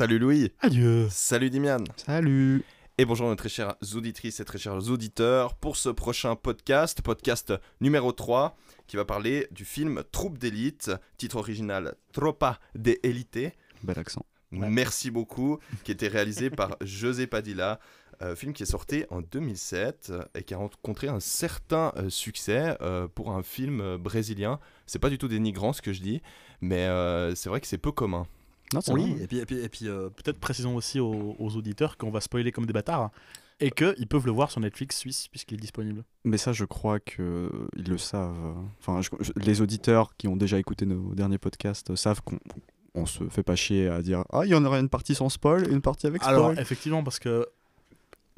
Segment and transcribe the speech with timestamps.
[0.00, 0.50] Salut Louis.
[0.60, 1.08] Adieu.
[1.10, 1.84] Salut Dimian.
[1.96, 2.64] Salut.
[2.96, 7.52] Et bonjour nos très chères auditrices et très chers auditeurs pour ce prochain podcast, podcast
[7.80, 8.56] numéro 3,
[8.86, 13.52] qui va parler du film Troupe d'élite, titre original Tropa de Elite.
[13.82, 14.24] Bel accent.
[14.52, 17.78] Merci beaucoup, qui était réalisé par José Padilla,
[18.22, 22.76] euh, film qui est sorti en 2007 et qui a rencontré un certain euh, succès
[22.82, 24.60] euh, pour un film brésilien.
[24.86, 26.20] C'est pas du tout dénigrant ce que je dis,
[26.60, 26.86] mais
[27.34, 28.26] c'est vrai que c'est peu commun.
[28.72, 32.20] Non, oui, et puis, et puis, et puis peut-être précisons aussi aux, auditeurs qu'on va
[32.20, 33.10] spoiler comme des bâtards
[33.58, 36.04] et qu'ils peuvent le voir sur Netflix suisse puisqu'il est disponible.
[36.24, 38.54] Mais ça, je crois qu'ils le savent.
[38.80, 39.00] Enfin,
[39.36, 42.38] les auditeurs qui ont déjà écouté nos derniers podcasts savent qu'on
[42.94, 45.28] on se fait pas chier à dire ah il y en aurait une partie sans
[45.28, 46.34] spoil et une partie avec spoil.
[46.34, 47.46] Alors effectivement parce que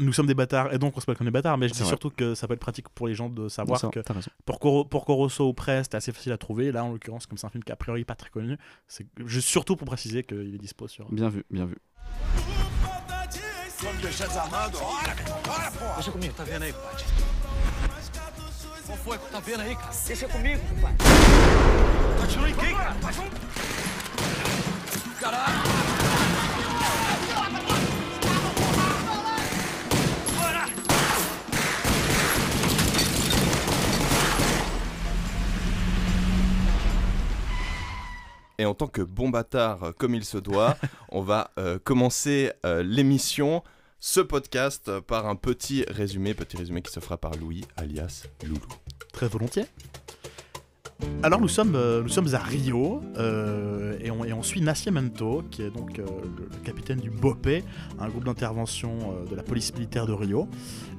[0.02, 1.84] nous sommes des bâtards et donc on se spoil comme des bâtards mais je dis
[1.84, 4.00] surtout que ça peut être pratique pour les gens de savoir que
[4.44, 6.72] pour, Cor pour Corosso ou Prest c'est assez facile à trouver.
[6.72, 8.58] Là en l'occurrence comme c'est un film qui a priori pas très connu
[8.88, 9.06] c'est
[9.40, 11.76] surtout pour préciser qu'il est dispo sur bien vu bien vu
[38.58, 40.76] et en tant que bon bâtard euh, comme il se doit,
[41.10, 43.62] on va euh, commencer euh, l'émission,
[44.00, 48.60] ce podcast, par un petit résumé, petit résumé qui se fera par Louis, alias Loulou.
[49.12, 49.66] Très volontiers.
[51.22, 53.02] Alors nous sommes, nous sommes à Rio
[54.00, 56.04] et, on, suit Nascimento, qui est donc le,
[56.64, 57.62] capitaine du BOPE,
[58.00, 60.48] un groupe d'intervention de la police militaire de Rio.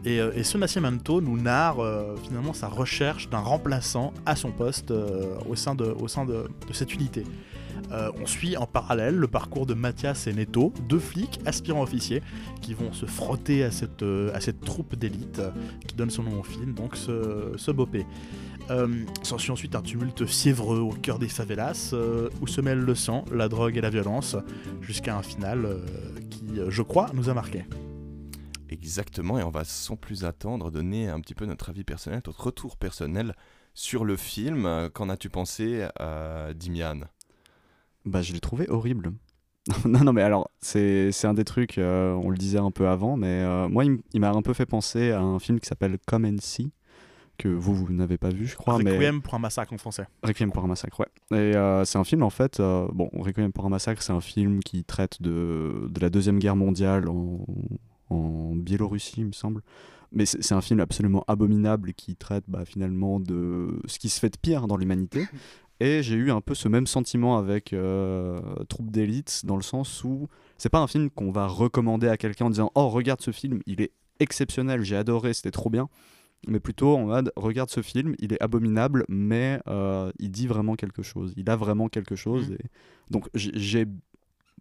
[0.05, 1.77] Et, ce Nascimento nous narre
[2.23, 5.95] finalement sa recherche d'un remplaçant à son poste au sein, de,
[6.71, 7.23] cette unité.
[7.91, 12.21] Euh, on suit en parallèle le parcours de Mathias et Neto, deux flics aspirants officiers
[12.61, 15.41] qui vont se frotter à cette, euh, à cette troupe d'élite
[15.87, 18.05] qui donne son nom au film, donc ce, ce bopé.
[18.69, 22.95] Euh, S'ensuit ensuite un tumulte fiévreux au cœur des favelas euh, où se mêlent le
[22.95, 24.35] sang, la drogue et la violence,
[24.81, 25.77] jusqu'à un final
[26.29, 27.65] qui, je crois, nous a marqué.
[28.69, 32.45] Exactement, et on va sans plus attendre donner un petit peu notre avis personnel, notre
[32.45, 33.35] retour personnel
[33.73, 34.89] sur le film.
[34.93, 35.87] Qu'en as-tu pensé,
[36.55, 37.01] Dimian?
[38.05, 39.13] Bah, je l'ai trouvé horrible.
[39.85, 43.15] non, non, mais alors, c'est un des trucs, euh, on le disait un peu avant,
[43.15, 46.25] mais euh, moi, il, m'a un peu fait penser à un film qui s'appelle Come
[46.25, 46.71] and See,
[47.37, 48.75] que vous, vous n'avez pas vu, je crois.
[48.75, 50.07] Requiem pour un massacre en français.
[50.23, 51.07] Requiem pour un massacre, ouais.
[51.31, 54.61] Et euh, c'est un film, en fait, bon, Requiem pour un massacre, c'est un film
[54.61, 57.45] qui traite de, de la Deuxième Guerre mondiale en,
[58.09, 59.61] en Biélorussie, il me semble.
[60.11, 64.29] Mais c'est un film absolument abominable qui traite bah, finalement de ce qui se fait
[64.29, 65.25] de pire dans l'humanité.
[65.79, 68.39] Et j'ai eu un peu ce même sentiment avec euh,
[68.69, 70.27] Troupe d'élite, dans le sens où
[70.57, 73.59] c'est pas un film qu'on va recommander à quelqu'un en disant Oh, regarde ce film,
[73.65, 75.89] il est exceptionnel, j'ai adoré, c'était trop bien.
[76.47, 80.75] Mais plutôt en mode Regarde ce film, il est abominable, mais euh, il dit vraiment
[80.75, 81.33] quelque chose.
[81.37, 82.49] Il a vraiment quelque chose.
[82.49, 82.53] Mmh.
[82.53, 82.65] Et...
[83.09, 83.85] Donc j'ai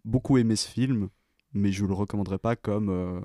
[0.05, 1.09] beaucoup aimé ce film,
[1.53, 2.89] mais je le recommanderais pas comme.
[2.89, 3.19] Euh,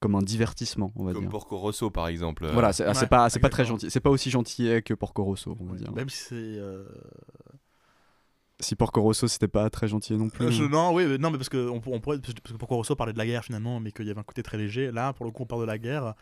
[0.00, 1.30] comme un divertissement, on va comme dire.
[1.30, 2.48] Porco Rosso, par exemple.
[2.52, 3.88] Voilà, c'est pas, c'est pas très gentil.
[3.88, 5.92] C'est pas aussi gentil que Porco Rosso, on va dire.
[5.92, 6.34] Même si c'est.
[6.34, 6.84] Euh...
[8.62, 10.60] Si Porco Rosso c'était pas très gentil non plus.
[10.60, 13.18] Euh, non, oui, non, mais parce que on, pourrait, parce que Porco Rosso parlait de
[13.18, 14.92] la guerre finalement, mais qu'il y avait un côté très léger.
[14.92, 16.14] Là, pour le coup, on parle de la guerre.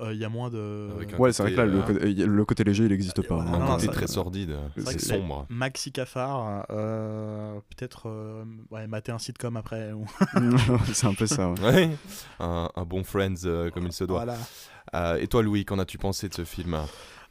[0.00, 0.90] Euh, il y a moins de.
[1.18, 3.36] Ouais, c'est vrai que là, le, euh, côté, léger, il n'existe pas.
[3.36, 5.46] Un non, côté très sordide, c'est sombre.
[5.48, 8.08] Maxi Cafard, euh, peut-être
[8.70, 9.92] ouais, mater un sitcom après.
[10.92, 11.50] c'est un peu ça.
[11.50, 11.90] Ouais.
[12.40, 14.24] Un, un, bon Friends comme il se doit.
[14.92, 15.18] Voilà.
[15.20, 16.76] et toi, Louis, qu'en as-tu pensé de ce film?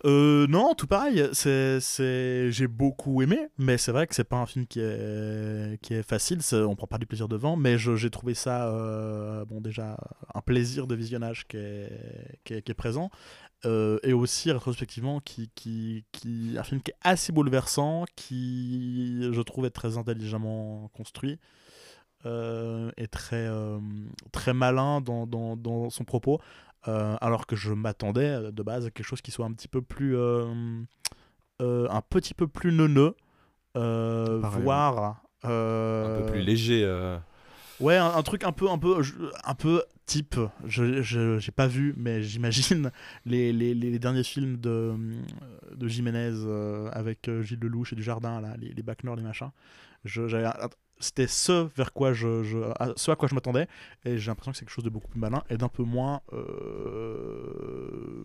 [0.05, 1.27] Euh, non, tout pareil.
[1.33, 2.51] C'est, c'est...
[2.51, 6.39] J'ai beaucoup aimé, mais c'est vrai que c'est pas un film qui est, est facile.
[6.53, 9.97] On prend pas du plaisir devant, mais j'ai trouvé ça, euh, bon, déjà,
[10.33, 13.09] un plaisir de visionnage qui est, est, présent.
[13.65, 16.06] Euh, et aussi, rétrospectivement, qui, qui,
[16.56, 21.39] un film qui est assez bouleversant, qui, je trouve, est très intelligemment construit.
[22.25, 23.50] et très,
[24.31, 26.39] très malin dans, son propos.
[26.87, 29.67] Euh, alors que je m'attendais euh, de base à quelque chose qui soit un petit
[29.67, 30.45] peu plus euh,
[31.59, 33.15] un petit peu plus neuneux
[33.73, 36.85] voire un peu plus léger
[37.79, 39.01] ouais un, truc un peu un peu
[39.43, 40.39] un peu type.
[40.65, 41.01] Je
[41.39, 42.91] j'ai pas vu mais j'imagine
[43.25, 44.93] les, les, les, derniers films de
[45.75, 46.33] de Jiménez
[46.91, 49.49] avec Gilles Lelouch et du Jardin là les, les Bac Nord les machins.
[50.03, 50.47] J'avais
[51.00, 53.68] c'était ce vers quoi je, à, ce à quoi je m'attendais
[54.06, 56.21] et j'ai l'impression que c'est quelque chose de beaucoup plus malin et d'un peu moins
[56.33, 58.24] euh,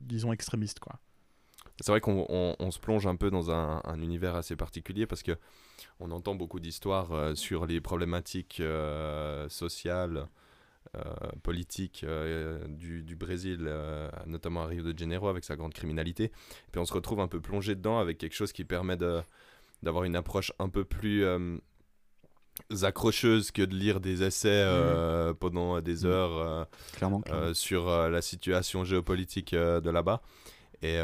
[0.00, 0.98] disons extrémiste quoi
[1.80, 5.06] C'est vrai qu'on on- on se plonge un peu dans un, un univers assez particulier
[5.06, 5.36] parce que
[6.00, 10.26] on entend beaucoup d'histoires euh, sur les problématiques euh, sociales,
[11.42, 12.06] politiques
[12.68, 13.70] du, du Brésil,
[14.26, 16.24] notamment à Rio de Janeiro avec sa grande criminalité.
[16.24, 19.20] Et puis on se retrouve un peu plongé dedans avec quelque chose qui permet de
[19.82, 21.22] d'avoir une approche un peu plus
[22.82, 26.10] accrocheuse que de lire des essais euh, pendant des Mhm.
[26.10, 26.38] heures.
[26.38, 26.64] euh,
[26.94, 27.20] Clairement.
[27.20, 27.46] clairement.
[27.46, 30.22] euh, sur la situation géopolitique de là-bas.
[30.82, 30.98] Et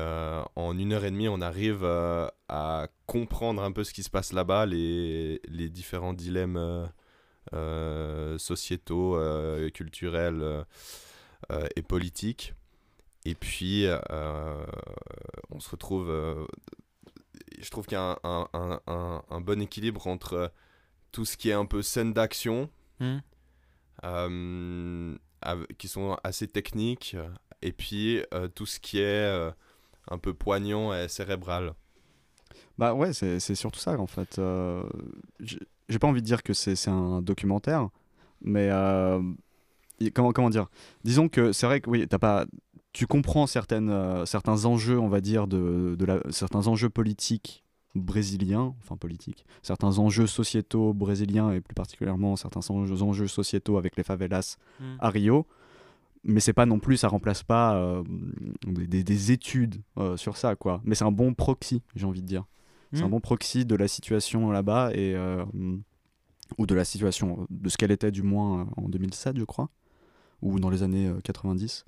[0.56, 4.32] en une heure et demie, on arrive à comprendre un peu ce qui se passe
[4.34, 6.88] là-bas, les, les différents dilemmes
[8.38, 9.18] sociétaux,
[9.74, 10.64] culturels
[11.76, 12.54] et politiques.
[13.24, 13.86] Et puis,
[15.50, 16.08] on se retrouve...
[17.58, 20.52] je trouve qu'il y a un- un- un bon équilibre entre
[21.12, 22.68] tout ce qui est un peu scène d'action,
[24.04, 27.28] euh, av- qui sont assez techniques, euh,
[27.62, 29.50] et puis euh, tout ce qui est euh,
[30.10, 31.74] un peu poignant et cérébral.
[32.78, 34.38] Bah ouais, c'est c'est surtout ça en fait.
[34.38, 34.82] Euh,
[35.40, 37.88] j'ai pas envie de dire que c'est c'est un documentaire,
[38.40, 39.20] mais euh,
[40.14, 40.66] comment, comment dire?
[41.04, 42.46] Disons que c'est vrai que oui, t'as pas,
[42.92, 47.62] tu comprends certaines, euh, certains enjeux, on va dire, de, de la, certains enjeux politiques
[47.94, 54.02] brésiliens, enfin politiques, certains enjeux sociétaux brésiliens et plus particulièrement certains enjeux, sociétaux avec les
[54.02, 54.56] favelas
[54.98, 55.46] à Rio.
[56.24, 58.04] Mais c'est pas non plus, ça remplace pas euh,
[58.66, 60.80] des, des- des études euh, sur ça, quoi.
[60.84, 62.44] Mais c'est un bon proxy, j'ai envie de dire.
[62.92, 63.10] C'est un Mm.
[63.10, 65.44] bon proxy de la situation là-bas et euh,
[66.58, 69.68] ou de la situation, de ce qu'elle était du moins en 2007, je crois,
[70.42, 71.84] ou dans les années euh, 90.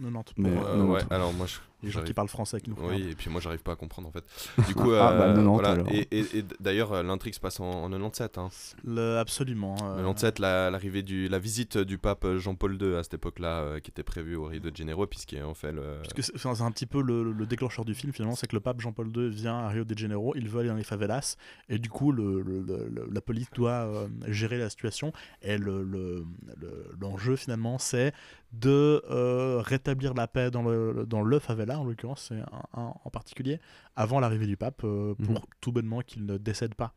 [0.00, 1.14] 90 Mais- pour, non, non, ouais, toi.
[1.16, 1.56] alors moi je.
[1.82, 4.08] Les gens qui parlent français qui nous Oui, et puis moi j'arrive pas à comprendre
[4.08, 4.24] en fait.
[4.68, 5.70] Du coup, Ah, bah, euh, 90 voilà.
[5.70, 5.88] alors.
[5.90, 8.38] Et, et- et d'ailleurs, euh, l'intrigue se passe en, en 97.
[8.38, 8.48] Hein.
[8.84, 13.14] Le- absolument euh, 97, la, l'arrivée du, la visite du pape Jean-Paul II à cette
[13.14, 15.82] époque-là, euh, qui était prévue au Rio de Janeiro, puisqu'il en fait le.
[16.02, 18.60] Parce que c'est un petit peu le, le déclencheur du film finalement, c'est que le
[18.60, 21.36] pape Jean-Paul II vient à Rio de Janeiro, il veut aller dans les favelas
[21.68, 25.12] et du coup le, le- la police doit euh, gérer la situation
[25.42, 26.24] et le- le-
[26.60, 28.12] le- l'enjeu finalement c'est
[28.52, 32.92] de euh, rétablir la paix dans le, dans le favela en l'occurrence c'est un, un
[33.04, 33.60] en particulier
[33.96, 35.40] avant l'arrivée du pape euh, pour Mhm.
[35.60, 36.94] tout bonnement qu'il ne décède pas.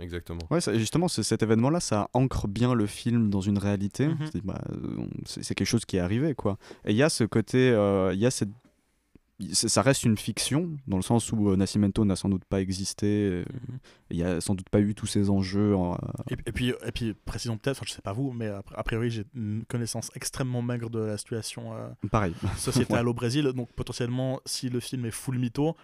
[0.00, 0.40] Exactement.
[0.50, 4.08] Ouais, ça- justement, ce- cet événement-là, ça ancre bien le film dans une réalité.
[4.08, 4.16] Mhm.
[4.32, 6.58] C'est bah, euh, c'est quelque chose qui est arrivé, quoi.
[6.84, 8.50] Et il y a ce côté, euh, il y a cette
[9.52, 13.06] ça reste une fiction dans le sens où euh, Nascimento n'a sans doute pas existé,
[13.06, 13.44] euh,
[14.10, 15.74] il y a sans doute pas eu tous ces enjeux.
[15.74, 15.96] en-
[16.30, 18.82] Et, et puis, et puis précisons peut-être, enfin, je sais pas vous, mais a, a
[18.84, 22.32] priori j'ai une connaissance extrêmement maigre de la situation euh, pareil.
[22.58, 25.74] sociétale au Brésil, donc potentiellement si le film est full mytho,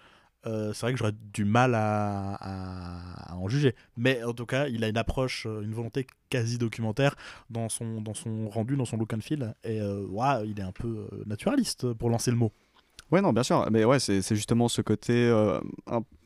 [0.47, 3.75] euh, c'est vrai que j'aurais du mal à, à- à en juger.
[3.97, 7.15] Mais en tout cas, il a une approche, euh, une volonté quasi documentaire
[7.49, 10.07] dans son, dans son rendu, dans son look and feel, et euh,
[10.45, 12.51] il est un peu euh, naturaliste pour lancer le mot.
[13.11, 13.67] Ouais, non, bien sûr.
[13.71, 15.13] Mais ouais, c'est justement ce côté.
[15.13, 15.59] euh,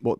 [0.01, 0.17] bon,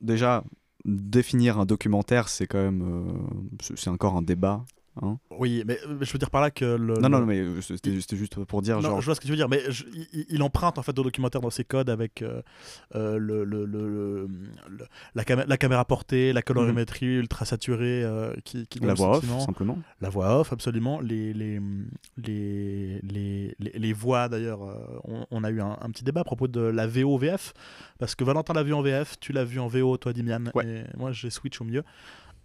[0.00, 0.44] déjà,
[0.84, 2.82] définir un documentaire, c'est quand même.
[2.82, 4.64] euh, c'est encore un débat.
[5.02, 5.18] Hein.
[5.38, 6.94] Oui, mais euh, je veux dire par là que le.
[6.94, 8.76] Non, le- non, mais euh, c'était juste pour dire.
[8.76, 10.82] Non, genre, je vois ce que tu veux dire, mais je- il, il emprunte en
[10.82, 12.42] fait au documentaire dans ses codes avec euh,
[13.18, 13.44] le,
[15.14, 19.44] la, camé- la caméra portée, la colorimétrie ultra saturée euh, qui, qui la voix off,
[19.44, 19.78] simplement.
[20.00, 21.00] La voix off, absolument.
[21.00, 21.60] Les, les,
[23.02, 24.60] les, les, voix, d'ailleurs,
[25.04, 27.52] on, on a eu un, un petit débat à propos de la VO-VF,
[27.98, 30.66] parce que Valentin l'a vu en VF, tu l'as vu en VO, toi, Dimian, Ouais.
[30.66, 31.82] et moi, j'ai switch au milieu.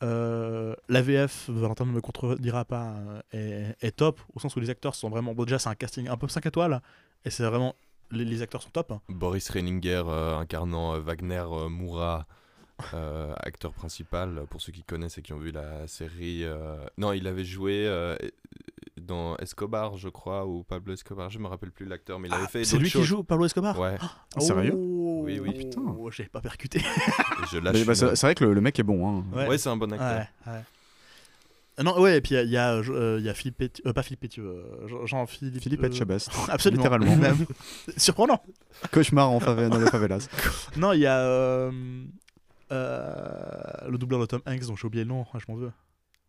[0.04, 2.96] Euh, la VF, Valentin ne me contredira pas,
[3.34, 5.34] euh, est, top, au sens où les acteurs sont vraiment...
[5.34, 6.82] Bon, déjà, c'est un casting un peu 5 étoiles,
[7.24, 7.75] et c'est vraiment...
[8.12, 8.94] Les, acteurs sont top.
[9.10, 12.28] Boris Reininger euh, incarnant euh, Wagner euh, Moura,
[12.94, 16.44] euh, acteur principal, pour ceux qui connaissent et qui ont vu la série.
[16.44, 18.16] euh, Non, il avait joué euh,
[19.02, 22.44] dans Escobar, je crois, ou Pablo Escobar, je me rappelle plus l'acteur, mais il avait
[22.46, 22.64] Ah, fait.
[22.64, 23.98] c'est lui qui joue Pablo Escobar Ouais,
[24.40, 25.54] Sérieux Oh, Oui, oui.
[25.54, 25.82] Putain.
[26.12, 26.80] J'ai pas percuté.
[27.52, 27.86] je lâche.
[27.86, 29.08] Bah, c'est vrai que le, le mec est bon.
[29.20, 29.24] Hein.
[29.34, 29.48] Ouais.
[29.48, 30.25] Ouais, c'est un bon acteur.
[30.48, 30.62] Ouais, ouais.
[31.84, 33.92] Non, ouais, et puis il y a, il y, a, euh, y a Philippe euh,
[33.92, 35.62] pas Philippe Pétieux, Jean- Jean-Philippe.
[35.62, 36.30] Philippe euh, Etchebest.
[36.48, 36.82] Absolument.
[36.84, 37.16] Littéralement.
[37.18, 37.46] Même.
[37.98, 38.42] Surprenant.
[38.94, 40.30] Cauchemar en favela, dans les favelas.
[40.78, 41.72] Non, il y a euh,
[42.72, 45.72] euh, le doubleur de Tom Hanks, dont j'ai oublié le nom, ah, je m'en veux.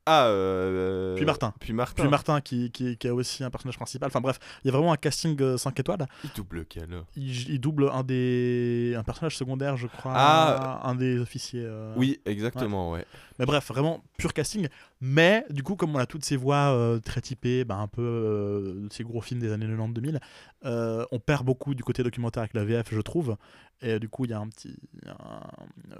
[0.07, 1.15] Ah, euh...
[1.17, 1.53] Puis Martin.
[1.59, 2.03] Puis Martin.
[2.03, 4.07] Puis Martin, qui, qui, qui a aussi un personnage principal.
[4.07, 6.07] Enfin bref, il y a vraiment un casting 5 étoiles.
[6.25, 10.13] Il double quel Il, il double un des un personnage secondaire, je crois.
[10.15, 10.81] Ah.
[10.85, 11.65] Un des officiers.
[11.65, 13.05] euh, Oui, exactement, ouais.
[13.39, 14.69] Mais bref, vraiment pur casting.
[15.01, 18.01] Mais du coup, comme on a toutes ces voix euh, très typées, bah, un peu
[18.03, 20.19] euh, ces gros films des années 90-2000,
[20.65, 23.37] euh, on perd beaucoup du côté documentaire avec la VF, je trouve.
[23.83, 24.76] Et euh, du coup, il y a un petit.
[25.06, 25.40] un-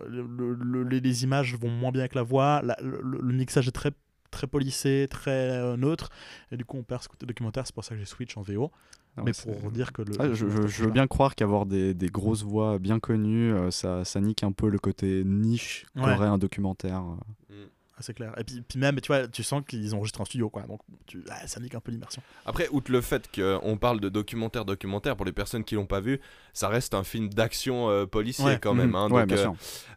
[0.09, 2.63] le- le- le- les, images vont moins bien que la voix.
[2.63, 3.91] la- le, mixage est très,
[4.31, 6.09] très polissé, très euh, neutre.
[6.51, 7.67] Et du coup, on perd ce côté documentaire.
[7.67, 8.71] C'est pour ça que j'ai switch en VO.
[9.19, 10.13] Mais ouais, pour dire que le.
[10.19, 13.71] Ah, je, je- je veux bien croire qu'avoir des, des grosses voix bien connues, euh,
[13.71, 16.03] ça, ça nique un peu le côté niche Ouais.
[16.03, 17.03] qu'aurait un documentaire.
[17.51, 17.67] euh.
[17.99, 18.35] C'est clair.
[18.39, 20.63] Et puis, puis même, tu vois, tu sens qu'ils ont enregistré en studio, quoi.
[20.63, 22.21] Donc, tu, ah, ça nique un peu l'immersion.
[22.45, 26.01] Après, outre le fait qu'on parle de documentaire, documentaire, pour les personnes qui l'ont pas
[26.01, 26.21] vu,
[26.53, 28.59] ça reste un film d'action euh, policier Ouais.
[28.61, 28.91] quand même.
[28.91, 28.95] Mhm.
[28.97, 29.11] hein.
[29.11, 29.49] ouais, Donc, euh,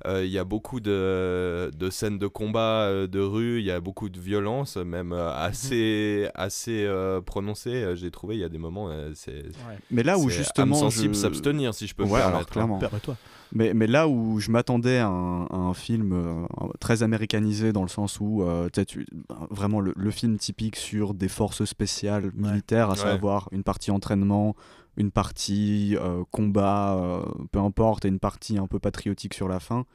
[0.06, 3.72] euh, il y a beaucoup de, de scènes de combat euh, de rue, il y
[3.72, 7.84] a beaucoup de violence, même euh, assez, assez euh, prononcées.
[7.84, 9.44] euh, J'ai trouvé, il y a des moments, euh, c'est
[9.92, 10.76] Mais là où justement.
[10.76, 12.50] sensible je- s'abstenir, si je peux me Ouais, alors permettre.
[12.50, 12.54] hein.
[12.54, 12.80] clairement.
[12.80, 13.18] Permets-toi.
[13.52, 16.46] Mais, mais là où je m'attendais à, un à un film euh,
[16.80, 19.08] très américanisé dans le sens où euh, tu tu-
[19.50, 22.98] vraiment le, le film typique sur des forces spéciales militaires, à Ouais.
[23.00, 24.56] savoir une partie entraînement,
[24.98, 29.60] une partie euh, combat, euh, peu importe, et une partie un peu patriotique sur la
[29.60, 29.86] fin.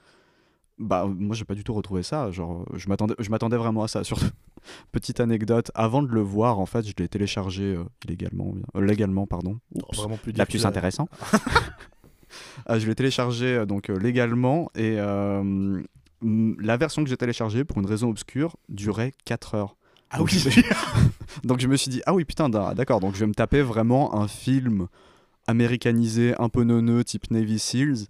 [0.81, 2.33] Bah moi j'ai pas du tout retrouvé ça.
[2.33, 4.03] Genre je m'attendais je m'attendais vraiment à ça.
[4.09, 4.19] Sur
[4.91, 9.29] petite anecdote, avant de le voir en fait je l'ai téléchargé euh, illégalement, euh, légalement
[9.29, 9.61] pardon.
[9.77, 9.97] Oups.
[9.99, 11.09] Vraiment plus intéressant.
[12.67, 15.81] Ah, je l'ai téléchargé euh, donc euh, légalement et euh,
[16.23, 19.77] la version que j'ai téléchargée pour une raison obscure durait 4 heures.
[20.11, 20.61] Ah Donc, oui, je-
[21.47, 23.63] Donc je me suis dit ah oui putain da- d'accord donc je vais me taper
[23.63, 24.87] vraiment un film
[25.47, 28.07] américanisé un peu neuneux type Navy Seals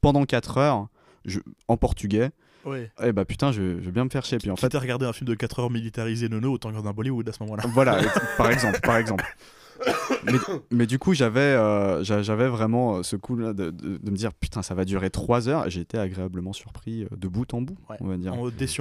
[0.00, 0.88] pendant 4 heures
[1.24, 2.30] je- en portugais
[2.64, 2.90] ouais.
[3.02, 5.12] et bah putain je, je vais bien me faire chier puis en fait regardé un
[5.12, 7.64] film de 4 heures militarisé nono, autant regarder un Bollywood à ce moment-là.
[7.68, 7.98] Voilà,
[8.36, 9.24] par exemple, par exemple.
[10.24, 10.38] Mais,
[10.70, 14.34] mais du coup, j'avais euh, j'avais vraiment euh, ce coup-là de, de- de me dire
[14.34, 15.66] putain, ça va durer 3 heures.
[15.66, 17.96] Et j'ai été agréablement surpris euh, de bout en bout, Ouais.
[18.00, 18.34] on va dire.
[18.34, 18.36] En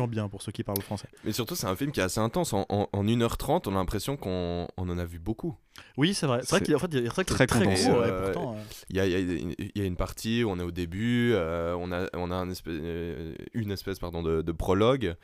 [0.08, 1.08] bien pour ceux qui parlent français.
[1.24, 2.54] Mais surtout, c'est un film qui est assez intense.
[2.54, 5.56] En, en, en 1h30, on a l'impression qu'on on en a vu beaucoup.
[5.98, 6.42] Oui, c'est vrai.
[6.44, 7.90] C'est vrai qu'il en fait, il est très condensé.
[7.90, 8.00] gros.
[8.02, 8.58] ouais, pourtant,
[8.90, 11.92] Il y a, il y a une- partie où on est au début, euh, on
[11.92, 15.16] a, on a un espèce- euh, une espèce pardon, de, de prologue.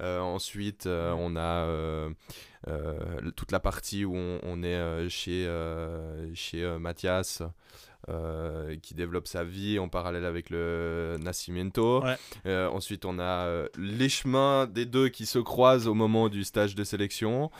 [0.00, 1.66] Euh, ensuite, euh, on a
[3.36, 5.48] toute la partie où on, on est chez,
[6.34, 7.42] chez Mathias.
[8.08, 12.02] euh, qui développe sa vie en parallèle avec le Nascimento.
[12.02, 12.16] Ouais.
[12.46, 16.42] Euh, ensuite, on a euh, les chemins des deux qui se croisent au moment du
[16.44, 17.50] stage de sélection.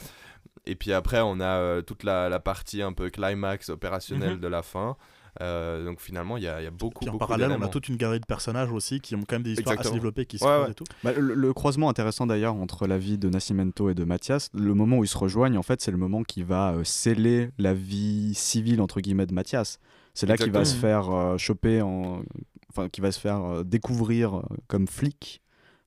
[0.68, 4.40] Et puis après, on a euh, toute la, la partie un peu climax opérationnel Mhm.
[4.40, 4.96] de la fin.
[5.40, 7.62] Euh, donc finalement, il y a, il y a beaucoup, Puis en beaucoup parallèle, on
[7.62, 9.92] a toute une galerie de personnages aussi qui ont quand même des histoires Exactement.
[9.92, 10.84] assez développées qui se Ouais, et tout.
[11.04, 14.74] Bah, le, le croisement intéressant d'ailleurs entre la vie de Nascimento et de Mathias, le
[14.74, 17.72] moment où ils se rejoignent, en fait, c'est le moment qui va euh, sceller la
[17.72, 19.78] vie civile entre guillemets de Mathias.
[20.14, 22.22] C'est là qu'il va se faire euh, choper, en...
[22.70, 25.40] enfin, qui va se faire euh, découvrir comme flic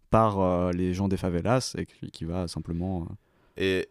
[0.10, 3.02] par euh, les gens des favelas et qui, qui va simplement.
[3.60, 3.90] euh, Et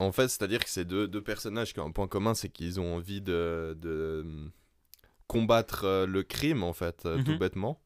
[0.00, 2.80] en fait, c'est-à-dire que ces deux, deux personnages qui ont un point commun, c'est qu'ils
[2.80, 4.50] ont envie de, de hum,
[5.28, 7.38] combattre euh, le crime, en fait, euh, tout Mhm.
[7.38, 7.80] bêtement.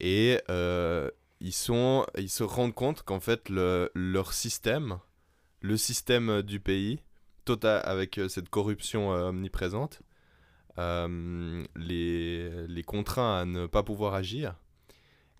[0.00, 4.98] Et euh, ils, sont, ils se rendent compte qu'en fait, le, leur système,
[5.60, 7.00] le système euh, du pays,
[7.44, 10.02] total, avec euh, cette corruption euh, omniprésente,
[10.78, 14.54] euh, les, les contraint à ne pas pouvoir agir.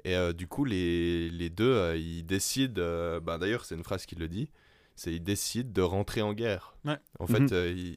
[0.05, 3.85] Et euh, du coup, les, les deux, euh, ils décident, euh, bah, d'ailleurs, c'est une
[3.85, 4.51] phrase qui le dit,
[5.01, 6.75] c'est ils décident de rentrer en guerre.
[6.85, 6.99] Ouais.
[7.19, 7.49] En fait, Mhm.
[7.53, 7.95] euh,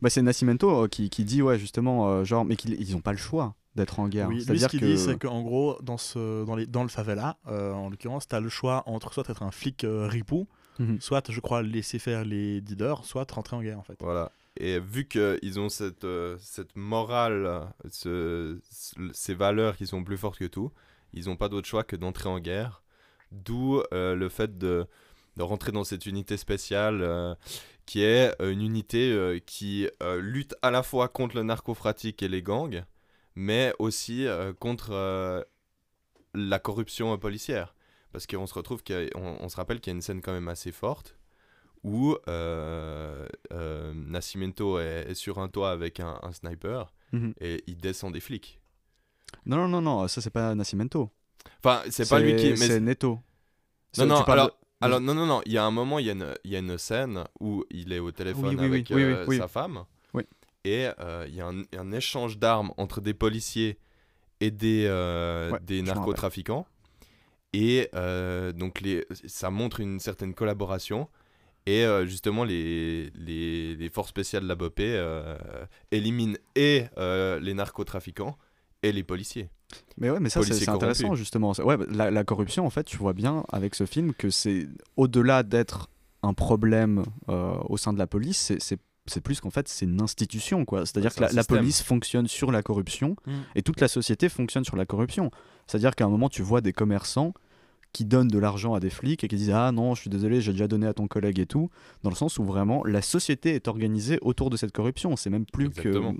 [0.00, 3.00] Bah, c'est Nascimento euh, qui, qui dit ouais justement euh, genre mais qu'ils ils ont
[3.00, 4.28] pas le choix d'être en guerre.
[4.28, 6.88] Oui, lui, ce qu'il que dit, c'est qu'en gros, dans, ce, dans, les, dans le
[6.88, 10.48] favela, euh, en l'occurrence, tu as le choix entre soit être un flic euh, ripou,
[10.78, 11.00] Mhm.
[11.00, 13.96] soit, je crois, laisser faire les dealers, soit rentrer en guerre, en fait.
[14.00, 14.32] Voilà.
[14.56, 20.16] Et vu qu'ils ont cette, euh, cette morale, ce- ce- ces valeurs qui sont plus
[20.18, 20.72] fortes que tout,
[21.12, 22.82] ils n'ont pas d'autre choix que d'entrer en guerre.
[23.30, 24.86] D'où euh, le fait de,
[25.40, 27.34] de rentrer dans cette unité spéciale euh,
[27.86, 32.28] qui est euh, une unité euh, qui lutte à la fois contre le narcotrafic et
[32.28, 32.84] les gangs,
[33.34, 34.26] mais aussi
[34.58, 35.46] contre
[36.34, 37.74] la corruption policière.
[38.12, 40.48] Parce qu'on se retrouve, qu'on on se rappelle qu'il y a une scène quand même
[40.48, 41.16] assez forte
[41.82, 42.16] où
[43.94, 47.34] Nascimento est, est sur un toit avec un, un sniper Mhm.
[47.40, 48.60] et il descend des flics.
[49.44, 51.10] Non non non non ça c'est pas Nascimento.
[51.58, 52.50] Enfin, c'est pas lui qui.
[52.50, 53.18] Mais C'est Neto.
[53.98, 56.12] Non, non, alors, alors, non, non, non, il y a un moment, il y a
[56.12, 59.02] une, il y a une scène où il est au téléphone Oui, avec oui, oui,
[59.02, 59.36] euh, oui.
[59.36, 59.84] sa femme.
[60.62, 63.78] Et euh, il y a un, un échange d'armes entre des policiers
[64.40, 66.66] et des, euh, Ouais, des narcotrafiquants.
[67.54, 71.08] Et euh, donc, les, ça montre une certaine collaboration.
[71.64, 74.80] Et justement, les, les, les forces spéciales de la BOP
[75.90, 78.36] éliminent et les narcotrafiquants
[78.82, 79.48] et les policiers.
[79.98, 81.52] Mais ouais, mais ça c'est intéressant justement.
[81.64, 84.68] Ouais, bah, la, la corruption en fait, tu vois bien avec ce film que c'est
[84.96, 85.88] au-delà d'être
[86.22, 88.80] un problème euh, au sein de la police, c'est-
[89.24, 90.86] plus qu'en fait c'est une institution quoi.
[90.86, 93.30] C'est-à-dire que la, police fonctionne sur la corruption Mm.
[93.56, 95.30] et toute la société fonctionne sur la corruption.
[95.66, 97.34] C'est-à-dire qu'à un moment tu vois des commerçants
[97.92, 100.40] qui donnent de l'argent à des flics et qui disent ah non je suis désolé
[100.40, 101.70] j'ai déjà donné à ton collègue et tout
[102.04, 105.16] dans le sens où vraiment la société est organisée autour de cette corruption.
[105.16, 106.14] C'est même plus Exactement.
[106.14, 106.18] que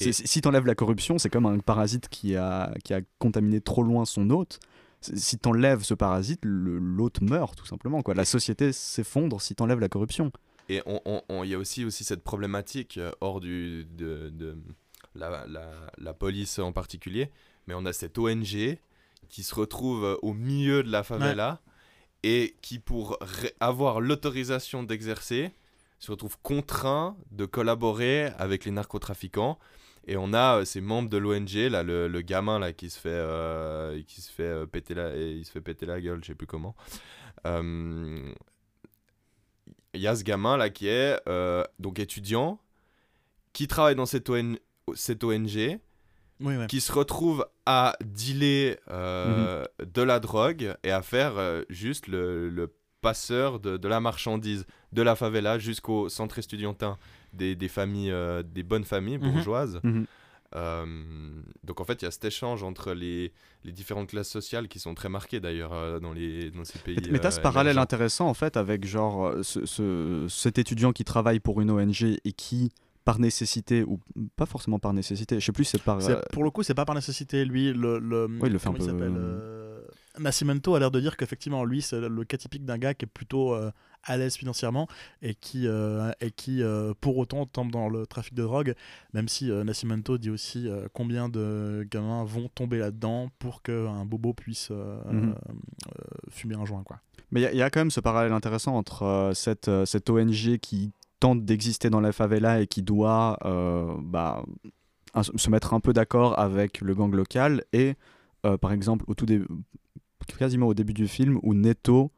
[0.00, 3.82] Et- si t'enlèves la corruption c'est comme un parasite qui a qui a contaminé trop
[3.82, 4.60] loin son hôte.
[5.00, 8.02] Si t'enlèves ce parasite, l'hôte meurt tout simplement.
[8.02, 8.14] Quoi.
[8.14, 10.32] La société s'effondre si t'enlèves la corruption.
[10.68, 14.30] Et on- on- on- il y a aussi, aussi cette problématique euh, hors du, de,
[14.30, 14.56] de
[15.14, 17.30] la, la, la police en particulier,
[17.66, 18.78] mais on a cette ONG
[19.28, 21.60] qui se retrouve euh, au milieu de la favela
[22.24, 23.18] et qui, pour
[23.60, 25.52] avoir l'autorisation d'exercer,
[26.00, 29.58] se retrouve contraint de collaborer avec les narcotrafiquants.
[30.06, 32.98] Et on a euh, ces membres de l'ONG, là, le, le gamin là, qui se
[32.98, 36.20] fait, euh, qui se fait, euh, péter la, et il se fait péter la gueule,
[36.22, 36.76] je sais plus comment.
[39.94, 41.18] Il y a ce gamin là qui est
[41.78, 42.58] donc étudiant,
[43.52, 44.56] qui travaille dans cette, ON
[44.94, 45.78] cette ONG,
[46.40, 46.66] Oui, ouais.
[46.68, 52.48] qui se retrouve à dealer euh, de la drogue et à faire euh, juste le,
[52.50, 56.98] le passeur de, de la marchandise de la favela jusqu'au centre estudiantin
[57.36, 59.30] des, des familles, euh, des bonnes familles Mhm.
[59.32, 59.80] bourgeoises.
[59.84, 60.06] Mhm.
[60.54, 60.86] Euh,
[61.64, 63.32] donc en fait, il y a cet échange entre les,
[63.64, 66.96] les différentes classes sociales qui sont très marquées d'ailleurs euh, dans, les, dans ces pays.
[67.02, 70.92] Mais, mais t'as ce euh, parallèle intéressant en fait avec genre ce, ce- cet étudiant
[70.92, 72.70] qui travaille pour une ONG et qui
[73.04, 74.00] par nécessité ou
[74.36, 75.98] pas forcément par nécessité, je sais plus si c'est par
[76.32, 77.44] Pour le coup, c'est pas par nécessité.
[77.44, 79.14] Lui, le, le Oui, il le fait un peu, s'appelle,
[80.18, 83.08] Nascimento a l'air de dire qu'effectivement, lui, c'est le cas typique d'un gars qui est
[83.08, 83.70] plutôt euh,
[84.06, 84.88] à l'aise financièrement
[85.22, 88.74] et qui, euh, et qui euh, pour autant, tombe dans le trafic de drogue,
[89.12, 94.32] même si euh, Nascimento dit aussi combien de gamins vont tomber là-dedans pour qu'un bobo
[94.32, 95.34] puisse Mhm.
[96.30, 96.82] fumer un joint.
[96.84, 96.98] Quoi.
[97.30, 100.08] Mais il y a- il y, a quand même ce parallèle intéressant entre cette, cette
[100.10, 103.38] ONG qui tente d'exister dans la favela et qui doit
[104.02, 104.44] bah,
[105.14, 107.94] un- se mettre un peu d'accord avec le gang local et
[108.60, 109.42] par exemple au tout dé-
[110.38, 112.10] quasiment au début du film où Neto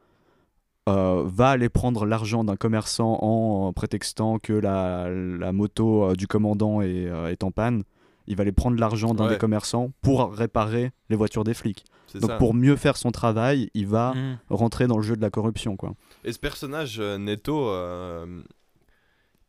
[0.88, 6.26] euh, va aller prendre l'argent d'un commerçant en prétextant que la, la moto euh, du
[6.26, 7.82] commandant est, euh, est en panne.
[8.26, 9.30] Il va aller prendre l'argent d'un Ouais.
[9.30, 11.84] des commerçants pour réparer les voitures des flics.
[12.14, 12.36] Donc ça.
[12.38, 14.38] pour mieux faire son travail, il va Mhm.
[14.50, 15.94] rentrer dans le jeu de la corruption quoi.
[16.24, 18.42] Et ce personnage, euh, Neto, euh,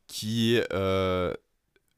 [0.08, 1.34] qui euh,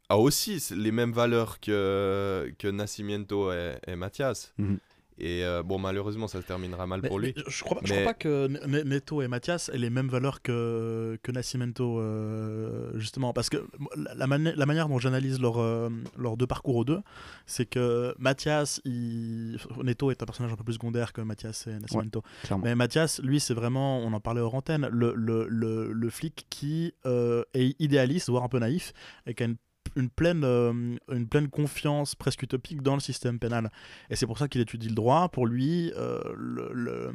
[0.10, 4.54] a aussi les mêmes valeurs que, que Nascimento et, et Mathias.
[4.58, 4.78] Mhm.
[5.18, 7.34] Et euh, bon, malheureusement, ça se terminera mal Mais- pour lui.
[7.36, 9.78] mais je crois, pas- je Mais- crois pas que Ne- Ne- Neto et Mathias aient
[9.78, 13.34] les mêmes valeurs que, que Nascimento, euh, justement.
[13.34, 13.58] Parce que
[13.96, 17.02] la, la mani- la manière dont j'analyse leurs euh, leurs deux parcours aux deux,
[17.46, 19.58] c'est que Mathias, il...
[19.84, 22.24] Neto est un personnage un peu plus secondaire que Mathias et Nascimento.
[22.64, 26.48] Mais Mathias, lui, c'est vraiment, on en parlait hors antenne, le, le, le, le flic
[26.50, 28.94] qui euh, est idéaliste, voire un peu naïf,
[29.28, 29.58] et qui a une
[29.96, 30.72] une pleine, euh,
[31.12, 33.70] une pleine confiance presque utopique dans le système pénal.
[34.10, 35.30] Et c'est pour ça qu'il étudie le droit.
[35.30, 37.12] Pour lui, euh, le, le-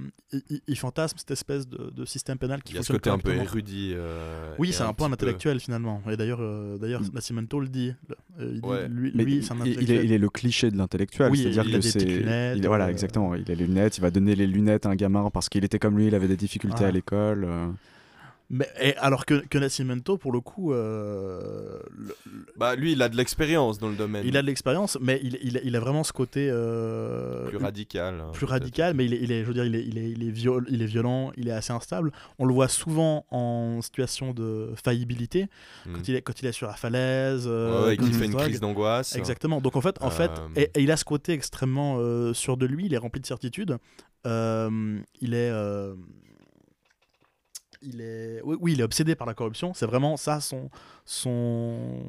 [0.67, 3.31] il, fantasme cette espèce de, de système pénal qui Il y a ce fonctionne côté
[3.31, 3.93] un peu érudit.
[3.95, 6.03] euh, Oui, c'est un, peu un petit intellectuel finalement.
[6.11, 7.11] Et d'ailleurs, euh, d'ailleurs Mm.
[7.15, 7.95] Nascimento le dit.
[8.09, 8.89] Le- euh, il dit, Ouais.
[8.89, 11.39] lui, Mais lui, il, c'est un il- est, il est le cliché de l'intellectuel, Oui,
[11.39, 14.47] c'est-à-dire il que c'est voilà euh, exactement, il a les lunettes, il va donner les
[14.47, 17.47] lunettes à un gamin parce qu'il était comme lui, il avait des difficultés à l'école.
[18.49, 22.15] Mais, et alors que, que Nascimento, pour le coup, euh, le-
[22.57, 24.25] Bah, lui, il a de l'expérience dans le domaine.
[24.25, 28.21] il a de l'expérience, mais il, il, il a vraiment ce côté euh, plus radical.
[28.21, 30.11] hein, plus radical, mais il est, il est, je veux dire, il est, il est,
[30.11, 32.13] il est, viol- il est violent, il est assez instable.
[32.39, 35.47] On le voit souvent en situation de faillibilité,
[35.85, 35.93] Mm.
[35.95, 38.17] quand, il est, quand il est sur la falaise, euh, Ouais, ouais, quand qui il
[38.17, 39.17] fait une crise d'angoisse.
[39.17, 39.61] Exactement.
[39.61, 41.99] Donc en fait, en fait Euh, et, et il a ce côté extrêmement
[42.33, 43.77] sûr de lui, il est rempli de certitude.
[44.25, 45.51] Il est.
[47.83, 49.73] il est, oui, oui, il est obsédé par la corruption.
[49.75, 50.71] C'est vraiment ça son,
[51.05, 52.03] son,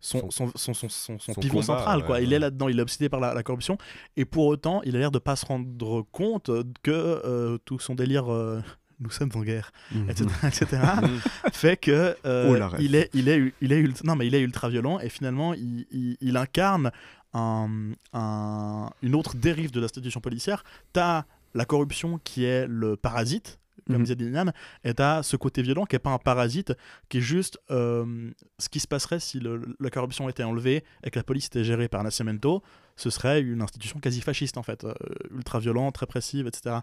[0.00, 0.74] son, son,
[1.18, 2.04] son, pivot combat, central.
[2.04, 2.16] Quoi.
[2.16, 2.36] ouais, il ouais.
[2.36, 3.78] est là-dedans, il est obsédé par la, la corruption.
[4.16, 6.50] Et pour autant, il a l'air de pas se rendre compte
[6.82, 8.32] que euh, tout son délire.
[8.32, 8.60] euh,
[9.00, 9.70] nous sommes en guerre,
[10.08, 10.66] etc., etc.,
[11.02, 11.06] Mm.
[11.52, 14.40] fait que euh, Oh, il est il est il est ultra, non mais il est
[14.40, 16.90] ultra violent et finalement il, il- il incarne
[17.32, 17.68] un,
[18.12, 23.96] un- une autre dérive de l'institution policière t'as la corruption qui est le parasite comme
[23.96, 24.02] Mhm.
[24.04, 24.52] disait Liliane,
[24.84, 26.72] et t'as ce côté violent qui est pas un parasite,
[27.08, 31.10] qui est juste euh, ce qui se passerait si le- la corruption était enlevée et
[31.10, 32.62] que la police était gérée par Nascimento,
[32.96, 34.92] ce serait une institution quasi fasciste en fait, euh,
[35.34, 36.76] ultra violente, répressive, etc.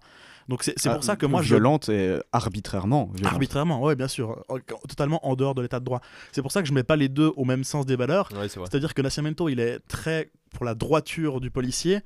[0.48, 3.12] Donc c'est c'est pour Ah, ça que moi je violente et arbitrairement.
[3.14, 3.34] violente.
[3.34, 4.44] Arbitrairement, oui, bien sûr,
[4.88, 6.02] totalement en dehors de l'état de droit.
[6.32, 8.30] C'est pour ça que je mets pas les deux au même sens des valeurs.
[8.34, 8.48] Ouais.
[8.48, 12.00] C'est-à-dire que Nascimento, il est très pour la droiture du policier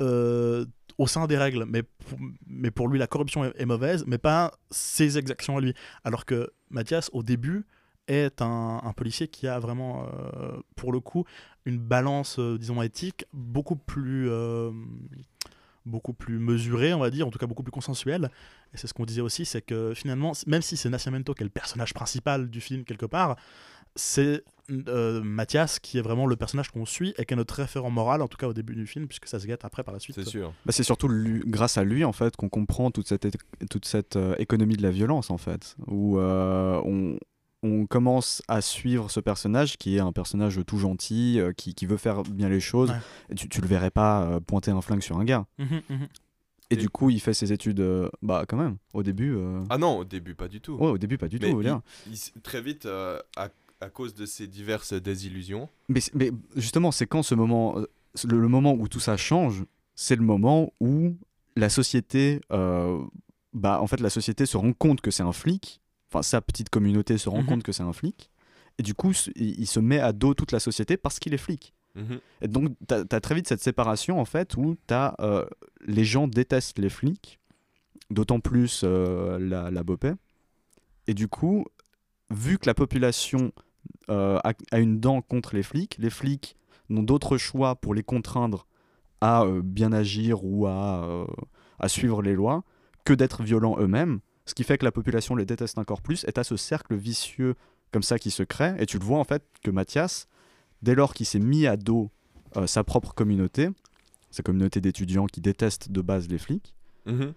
[0.00, 0.64] euh,
[0.98, 4.52] au sein des règles, mais pour, mais pour lui, la corruption est, mauvaise, mais pas
[4.70, 5.72] ses exactions à lui.
[6.04, 7.64] Alors que Mathias, au début,
[8.08, 11.24] est un, un policier qui a vraiment, euh, pour le coup,
[11.66, 14.72] une balance, euh, disons, éthique beaucoup plus, euh,
[15.86, 18.30] beaucoup plus mesurée, on va dire, en tout cas beaucoup plus consensuelle.
[18.74, 21.44] Et c'est ce qu'on disait aussi, c'est que finalement, même si c'est Nascimento qui est
[21.44, 23.36] le personnage principal du film quelque part,
[23.98, 24.42] c'est
[24.88, 28.20] euh, Mathias qui est vraiment le personnage qu'on suit et qui est notre référent moral,
[28.22, 30.16] en tout cas au début du film, puisque ça se gâte après par la suite.
[30.16, 30.52] C'est sûr.
[30.66, 33.26] Bah, c'est surtout lui- grâce à lui en fait qu'on comprend toute cette,
[33.70, 37.18] toute cette euh, économie de la violence en fait, où euh, on,
[37.62, 41.86] on commence à suivre ce personnage qui est un personnage tout gentil, euh, qui, qui
[41.86, 42.90] veut faire bien les choses.
[42.90, 42.96] Ouais.
[43.30, 45.46] Et tu, tu le verrais pas euh, pointer un flingue sur un gars.
[45.58, 46.08] Mhm, mhm.
[46.70, 49.34] Et, Et- du coup, il fait ses études, euh, bah quand même, au début.
[49.34, 50.74] euh, Ah non, au début, pas du tout.
[50.74, 51.62] ouais, au début, pas du Mais tout.
[52.06, 53.48] il s- très vite, euh, à,
[53.80, 56.00] à cause de ces diverses désillusions, Mais,
[56.56, 57.86] justement, c'est quand ce moment, euh,
[58.24, 59.64] le, le moment où tout ça change,
[59.94, 61.16] c'est le moment où
[61.56, 63.00] la société, euh,
[63.52, 65.80] bah en fait, la société se rend compte que c'est un flic.
[66.10, 67.46] Enfin, sa petite communauté se rend Mhm.
[67.46, 68.30] compte que c'est un flic.
[68.78, 71.38] Et du coup, il, il se met à dos toute la société parce qu'il est
[71.38, 71.74] flic.
[71.94, 72.20] Mhm.
[72.42, 75.44] Et donc, tu as, très vite cette séparation, en fait, où t'as, euh,
[75.86, 77.38] les gens détestent les flics,
[78.10, 80.12] d'autant plus euh, la, la Bopé.
[81.08, 81.64] Et du coup,
[82.30, 83.52] vu que la population
[84.10, 86.56] euh, a, a une dent contre les flics, les flics
[86.88, 88.66] n'ont d'autre choix pour les contraindre
[89.20, 91.26] à euh, bien agir ou à, euh,
[91.78, 92.64] à suivre les lois
[93.04, 96.32] que d'être violents eux-mêmes, ce qui fait que la population les déteste encore plus, et
[96.32, 97.54] tu ce cercle vicieux
[97.92, 100.28] comme ça qui se crée, et tu le vois en fait que Mathias,
[100.82, 102.10] dès lors qu'il s'est mis à dos
[102.56, 103.68] euh, sa propre communauté,
[104.30, 106.74] sa communauté d'étudiants qui détestent de base les flics,
[107.06, 107.32] Mhm.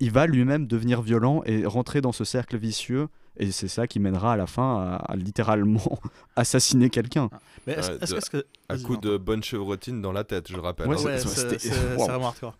[0.00, 3.08] il va lui-même devenir violent et rentrer dans ce cercle vicieux.
[3.36, 5.98] Et c'est ça qui mènera à la fin à, à littéralement
[6.36, 7.28] assassiner quelqu'un.
[7.66, 8.44] Mais est-ce est-ce est-ce que.
[8.68, 10.86] À coup de bonne chevrotine dans la tête, je rappelle.
[10.88, 11.18] Ouais, hein.
[11.18, 11.68] c'est- Ouais, c'est-.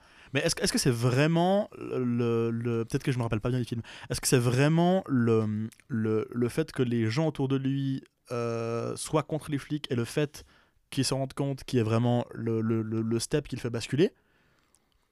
[0.33, 3.51] Mais est-ce que est-ce que c'est vraiment le, le- peut-être que je me rappelle pas
[3.51, 3.83] bien du film.
[4.11, 8.97] Est-ce que c'est vraiment le, le, le fait que les gens autour de lui euh,
[8.97, 10.45] soient contre les flics et le fait
[10.91, 13.71] qu'ils se rendent compte qui est vraiment le, le, le, le step qui le fait
[13.71, 14.11] basculer?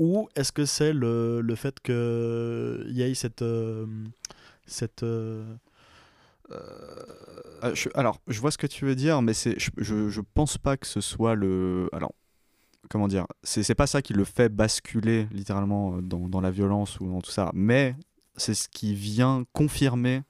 [0.01, 3.87] Ou est-ce que c'est le, le fait qu'il y ait cette euh,
[4.67, 5.45] cette euh,
[6.51, 10.21] euh, je- alors, je vois ce que tu veux dire, mais c'est, je, je, je
[10.21, 11.89] pense pas que ce soit le.
[11.93, 12.13] Alors,
[12.91, 16.51] comment dire C'est c'est pas ça qui le fait basculer littéralement euh, dans, dans la
[16.51, 17.97] violence ou dans tout ça, mais
[18.37, 20.23] c'est ce qui vient confirmer,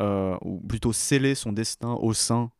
[0.00, 2.50] euh, ou plutôt sceller son destin au sein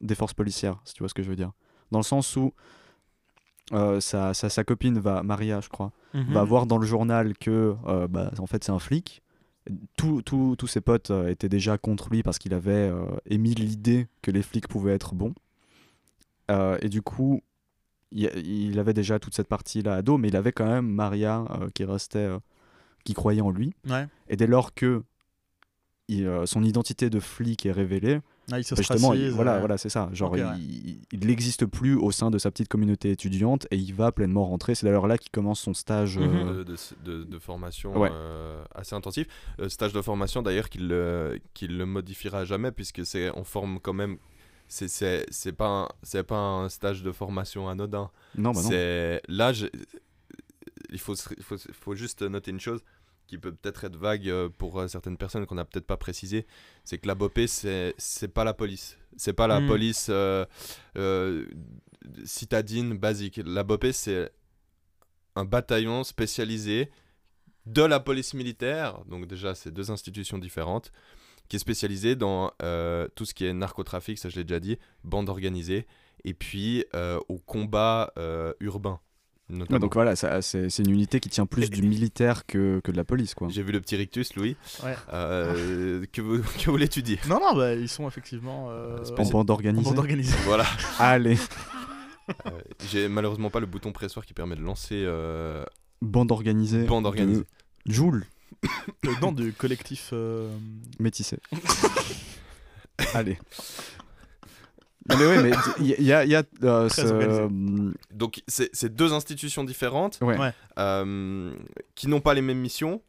[0.00, 1.52] des forces policières, si tu vois ce que je veux dire.
[1.90, 2.52] Dans le sens où
[3.72, 6.32] euh, sa, sa, sa copine va, Maria, je crois, mhm.
[6.32, 7.76] va voir dans le journal que
[8.08, 9.22] bah, en fait c'est un flic.
[9.96, 14.30] Tous ses potes euh, étaient déjà contre lui parce qu'il avait euh, émis l'idée que
[14.30, 15.34] les flics pouvaient être bons.
[16.50, 17.42] Euh, et du coup,
[18.10, 21.44] il, avait déjà toute cette partie-là à dos, mais il avait quand même Maria
[21.74, 22.28] qui restait,
[23.04, 23.72] qui croyait en lui.
[23.88, 24.08] ouais.
[24.28, 25.04] Et dès lors que
[26.44, 28.18] son identité de flic est révélée,
[28.52, 29.58] Ah, il se bah, justement, il- voilà, ouais.
[29.60, 30.08] voilà, c'est ça.
[30.12, 34.44] Genre, il- n'existe plus au sein de sa petite communauté étudiante et il va pleinement
[34.44, 34.74] rentrer.
[34.74, 36.18] C'est d'ailleurs là qu'il commence son stage.
[36.18, 36.24] Mhm.
[36.34, 38.10] euh, de, de- de- de formation Ouais.
[38.12, 39.26] euh, assez intensif.
[39.60, 43.78] Euh, stage de formation d'ailleurs qu'il le, qu'il le modifiera jamais puisque c'est on forme
[43.80, 44.16] quand même.
[44.68, 48.10] C'est, c'est, c'est pas un, c'est pas un stage de formation anodin.
[48.36, 48.68] Non, bah non.
[48.68, 49.66] c'est là je-
[50.92, 52.80] il faut, faut il faut juste noter une chose
[53.30, 56.46] qui peut peut-être être vague euh, pour euh, certaines personnes qu'on n'a peut-être pas précisé,
[56.84, 57.94] c'est que la BOP c'est
[58.34, 59.66] pas la police, c'est pas la Mm.
[59.68, 60.44] police euh,
[60.98, 61.46] euh,
[62.24, 63.40] citadine basique.
[63.44, 64.32] La BOP c'est
[65.36, 66.90] un bataillon spécialisé
[67.66, 70.90] de la police militaire, donc déjà c'est deux institutions différentes,
[71.48, 74.76] qui est spécialisé dans euh, tout ce qui est narcotrafic, ça je l'ai déjà dit,
[75.04, 75.86] bande organisée,
[76.24, 76.84] et puis
[77.28, 78.12] au combat
[78.58, 78.98] urbain.
[79.70, 82.96] Ouais, donc voilà, c'est c'est une unité qui tient plus du militaire que, que de
[82.96, 83.48] la police, quoi.
[83.50, 84.56] J'ai vu le petit rictus, Louis.
[84.84, 84.94] Ouais.
[85.12, 86.20] Euh, que
[86.64, 87.18] que voulais-tu dire?
[87.28, 88.98] Non, non, bah, ils sont effectivement euh,
[89.48, 89.84] organisée.
[89.90, 90.36] bande organisée.
[90.44, 90.64] Voilà.
[90.98, 91.36] Allez,
[92.46, 92.50] Euh,
[92.90, 95.64] J'ai malheureusement pas le bouton pressoir qui permet de lancer euh,
[96.00, 96.84] bande organisée.
[96.84, 97.42] bande organisée.
[97.86, 98.24] de Joule,
[99.02, 100.10] Le nom du collectif.
[100.12, 100.48] euh,
[101.00, 101.38] métissé.
[103.14, 103.38] Allez.
[105.10, 107.48] Non, mais ouais, mais il y, a- y euh, ce-.
[108.12, 110.52] Donc c'est deux institutions différentes Ouais.
[110.78, 111.54] Euh,
[111.94, 113.02] qui n'ont pas les mêmes missions.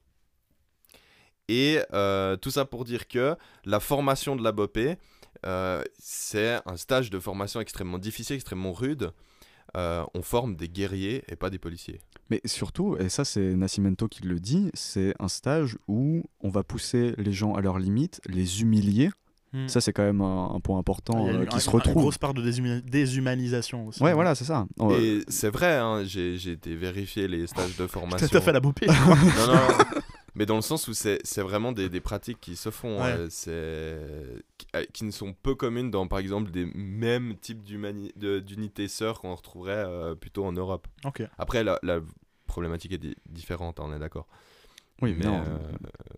[1.48, 3.36] Et euh, tout ça pour dire que
[3.66, 4.78] la formation de la BOP,
[5.46, 9.12] euh, c'est un stage de formation extrêmement difficile, extrêmement rude.
[9.78, 12.02] Euh, on forme des guerriers et pas des policiers.
[12.30, 16.64] Mais surtout, et ça c'est Nascimento qui le dit, c'est un stage où on va
[16.64, 19.10] pousser les gens à leurs limites, les humilier.
[19.54, 19.68] Hmm.
[19.68, 21.60] Ça c'est quand même un, un point important Il y a euh, une- qui un-
[21.60, 21.94] se Une retrouve.
[21.96, 24.02] grosse part de déshuma- déshumanisation aussi.
[24.04, 24.66] Ouais, voilà, c'est ça.
[24.80, 28.38] On- Et c'est vrai, hein, j'ai j'ai été vérifier les stages de Tout formation.
[28.38, 28.88] à fait la bopée.
[28.88, 28.94] Non,
[29.48, 29.86] non, non.
[30.36, 33.12] mais dans le sens où c'est c'est vraiment des, des pratiques qui se font, Ouais.
[33.12, 37.64] euh, c'est qui, euh, qui ne sont peu communes dans par exemple des mêmes types
[37.64, 40.88] d'unités sœurs qu'on retrouverait euh, plutôt en Europe.
[41.06, 41.24] Ok.
[41.38, 42.00] Après, la, la
[42.48, 44.28] problématique est di- différente, hein, on est d'accord.
[45.02, 45.58] Oui, mais euh,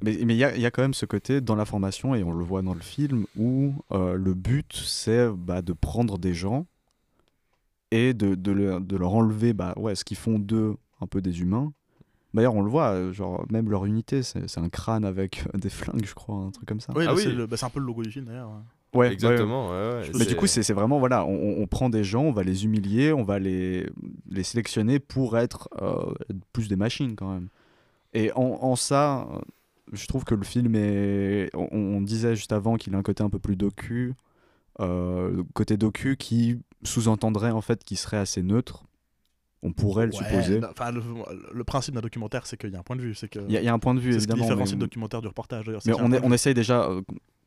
[0.02, 2.16] Mais mais il y, a- il y a quand même ce côté dans la formation,
[2.16, 6.18] et on le voit dans le film, où euh, le but c'est bah, de prendre
[6.18, 6.66] des gens
[7.92, 11.22] et de, de, leur, de leur enlever bah, ouais, ce qu'ils font d'eux un peu
[11.22, 11.72] des humains.
[12.34, 15.70] D'ailleurs, on le voit, euh, genre, même leur unité, c'est c'est un crâne avec des
[15.70, 16.92] flingues, je crois, un truc comme ça.
[16.96, 17.24] Oui, Ah bah, oui.
[17.24, 18.50] c'est le- bah, c'est un peu le logo du film d'ailleurs.
[18.50, 18.56] ouais.
[18.94, 19.70] Ouais, ouais, exactement.
[19.72, 22.32] ouais, ouais, Mais du coup, c'est c'est vraiment, voilà, on, on prend des gens, on
[22.32, 23.88] va les humilier, on va les,
[24.30, 26.14] les sélectionner pour être euh,
[26.54, 27.48] plus des machines quand même.
[28.14, 29.28] Et en, en ça,
[29.92, 31.50] je trouve que le film est.
[31.56, 34.14] On, on disait juste avant qu'il a un côté un peu plus docu,
[34.80, 38.84] euh, côté docu qui sous-entendrait en fait qu'il serait assez neutre.
[39.66, 40.60] On pourrait le Ouais, supposer.
[40.70, 41.02] enfin, le,
[41.54, 43.16] le principe d'un documentaire, c'est qu'il y a un point de vue.
[43.16, 44.32] C'est que Il y, a- il y a un point de vue c'est ce qui
[44.34, 44.44] évidemment.
[44.44, 45.82] différencie mais- le documentaire du reportage d'ailleurs.
[45.86, 47.02] mais on, est- essaye déjà, euh,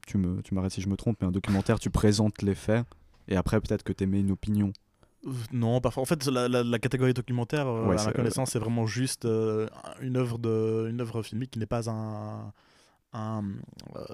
[0.06, 2.86] tu me- tu m'arrêtes si je me trompe, mais un documentaire, tu présentes les faits,
[3.28, 4.72] et après peut-être que tu émets une opinion.
[5.52, 6.02] Non, parfois.
[6.02, 9.24] En fait, la, la- la catégorie documentaire, euh, Ouais, à ma connaissance, c'est vraiment juste
[9.24, 9.66] euh,
[10.00, 12.52] une œuvre de, une œuvre filmique qui n'est pas un,
[13.12, 13.42] un
[13.96, 14.04] euh,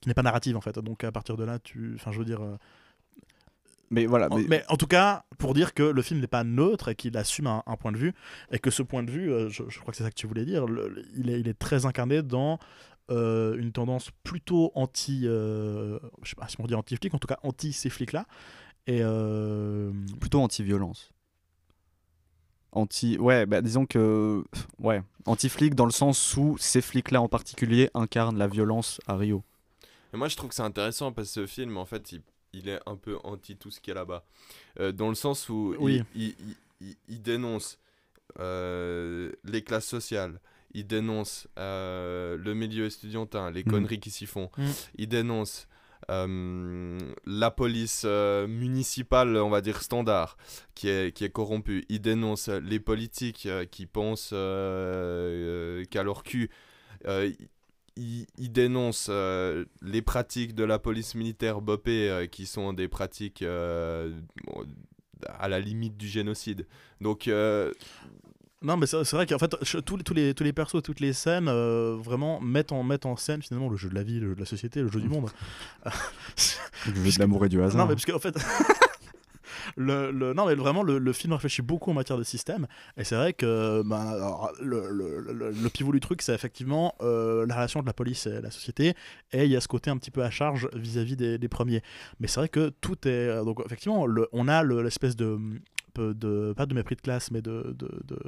[0.00, 0.78] qui n'est pas narrative en fait.
[0.78, 2.42] Donc à partir de là, tu, enfin, je veux dire.
[2.42, 2.56] euh,
[3.90, 6.88] Mais voilà, En- mais- en tout cas, pour dire que le film n'est pas neutre
[6.88, 8.12] et qu'il assume un, un point de vue,
[8.52, 10.44] et que ce point de vue, je, je crois que c'est ça que tu voulais
[10.44, 12.58] dire, le- il, est, il est très incarné dans
[13.10, 15.22] euh, une tendance plutôt anti.
[15.24, 18.26] euh, je sais pas si on dit anti-flic, en tout cas anti ces flics-là.
[18.88, 18.98] Et.
[19.02, 21.10] euh, plutôt anti-violence.
[22.72, 24.44] Anti, ouais, bah disons que,
[24.78, 29.42] ouais, anti-flic dans le sens où ces flics-là en particulier incarnent la violence à Rio.
[30.12, 32.22] Et moi, je trouve que c'est intéressant parce que ce film, en fait, il,
[32.52, 34.24] il est un peu anti tout ce qu'il y a là-bas.
[34.80, 36.02] Euh, dans le sens où il- Oui.
[36.14, 36.56] il, il-
[36.88, 37.78] il- il dénonce
[38.38, 40.38] euh, les classes sociales,
[40.74, 43.70] il dénonce euh, le milieu estudiantin, les Mhm.
[43.70, 44.72] conneries qui s'y font, Mhm.
[44.96, 45.66] il dénonce
[46.10, 50.36] euh, la police euh, municipale, on va dire standard,
[50.74, 56.50] qui est, qui est corrompue, il dénonce les politiques euh, qui pensent qu'à leur cul.
[57.06, 57.30] Euh,
[57.96, 63.42] il, il dénonce euh, les pratiques de la police militaire bopée qui sont des pratiques
[63.42, 66.66] à la limite du génocide.
[67.00, 67.28] Donc,
[68.60, 71.12] Non, mais c'est vrai qu'en fait, tous, les- tous, les, tous les persos, toutes les
[71.12, 74.30] scènes, euh, vraiment mettent en, mettent en scène finalement le jeu de la vie, le
[74.30, 75.30] jeu de la société, le jeu du monde.
[76.86, 77.76] Le jeu de l'amour et du hasard.
[77.76, 78.36] Non, mais parce qu'en fait.
[79.76, 82.66] Le, le- non mais vraiment le, le film réfléchit beaucoup en matière de système
[82.96, 86.94] et c'est vrai que ben, alors, le, le- le- le pivot du truc c'est effectivement
[87.02, 88.94] euh, la relation de la police et la société
[89.32, 91.82] et il y a ce côté un petit peu à charge vis-à-vis des, des premiers
[92.18, 95.38] mais c'est vrai que tout est euh, donc effectivement on a le- l'espèce de,
[95.98, 98.18] de pas de mépris de classe mais de, de, de,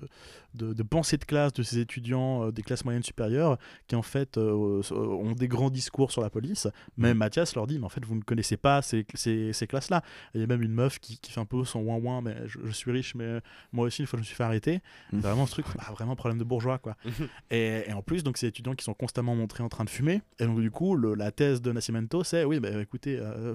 [0.55, 4.03] de- de pensée de classe de ces étudiants euh, des classes moyennes supérieures qui en
[4.03, 6.67] fait euh, ont des grands discours sur la police.
[6.97, 9.91] Même Mathias leur dit mais en fait vous ne connaissez pas ces, ces, ces classes
[9.91, 10.03] là
[10.35, 12.37] il y a même une meuf qui, qui fait un peu son ouin ouin mais
[12.47, 13.41] je, je suis riche mais
[13.73, 14.81] moi aussi une fois je me suis fait arrêter.
[15.13, 15.21] Mm.
[15.21, 16.97] vraiment ce truc bah, vraiment problème de bourgeois quoi.
[17.51, 20.23] Et, et en plus donc ces étudiants qui sont constamment montrés en train de fumer.
[20.39, 23.55] Et donc du coup le- la thèse de Nascimento c'est oui bah, écoutez euh,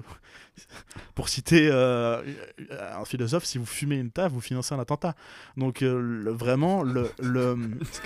[1.14, 2.22] pour citer euh,
[2.94, 5.14] un philosophe si vous fumez une vous financez un attentat.
[5.56, 8.00] Donc euh, le- vraiment le, le Est-ce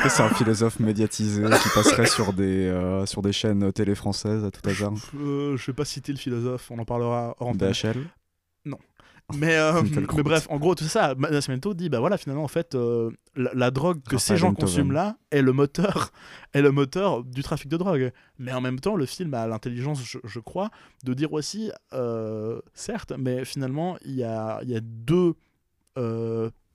[0.00, 4.44] que c'est un philosophe médiatisé qui passerait sur des, euh, sur des chaînes télé françaises
[4.44, 4.92] à tout hasard?
[5.16, 7.72] Euh, je vais pas citer le philosophe on en parlera hors antenne.
[7.72, 7.98] DHL
[9.34, 9.82] Mais, euh,
[10.14, 13.50] mais bref, en gros, tout ça, Nascimento dit bah voilà, finalement, en fait, euh, la,
[13.54, 16.10] la drogue que ces gens consument là est le moteur,
[16.52, 18.12] est le moteur du trafic de drogue.
[18.38, 20.70] Mais en même temps, le film a l'intelligence, je, je crois,
[21.04, 25.34] de dire aussi, euh, certes, mais finalement, il y a, y a deux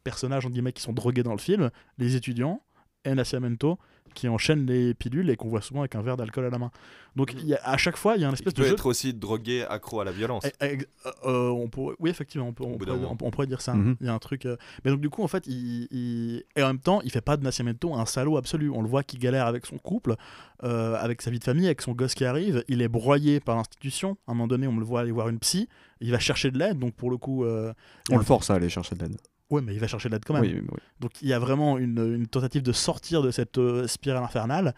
[0.03, 2.61] personnages en guillemets qui sont drogués dans le film, les étudiants
[3.03, 3.77] et Nascimento
[4.17, 6.71] qui enchaînent les pilules et qu'on voit souvent avec un verre d'alcool à la main.
[7.15, 8.67] Donc il y a, à chaque fois, il y a un il espèce peut de
[8.67, 10.43] jeu être aussi drogué, accro à la violence.
[10.61, 10.77] eh, eh,
[11.25, 13.17] euh, on pourrait- oui, effectivement, on, peut- on pourrait, d'un moment.
[13.21, 13.73] on- on pourrait dire ça.
[13.75, 13.95] Mhm.
[14.01, 14.45] Il y a un truc.
[14.45, 17.21] euh, Mais donc, du coup, en fait, il, il- et en même temps, il fait
[17.21, 18.69] pas de Nascimento un salaud absolu.
[18.71, 20.15] On le voit qu'il galère avec son couple,
[20.63, 22.63] euh, avec sa vie de famille, avec son gosse qui arrive.
[22.67, 24.17] Il est broyé par l'institution.
[24.27, 25.67] À un moment donné, on le voit aller voir une psy.
[26.01, 26.77] Il va chercher de l'aide.
[26.79, 27.43] Donc, pour le coup.
[27.45, 27.73] euh,
[28.11, 29.17] On le force à aller chercher de l'aide.
[29.49, 30.43] Ouais, mais il va chercher de l'aide quand même.
[30.43, 30.79] Oui, oui, oui.
[30.99, 34.73] Donc il y a vraiment une, une tentative de sortir de cette euh, spirale infernale.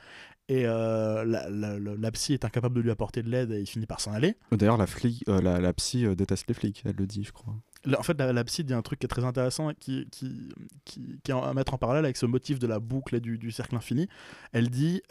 [0.47, 3.59] Et euh, la, la- la- la psy est incapable de lui apporter de l'aide et
[3.61, 4.35] il finit par s'en aller.
[4.51, 7.53] D'ailleurs, la, flic, euh, la, psy déteste les flics, elle le dit, je crois.
[7.97, 10.49] En fait, la, psy dit un truc qui est très intéressant qui, qui,
[10.85, 13.37] qui, qui est à mettre en parallèle avec ce motif de la boucle et du,
[13.37, 14.07] du cercle infini.
[14.51, 15.01] Elle dit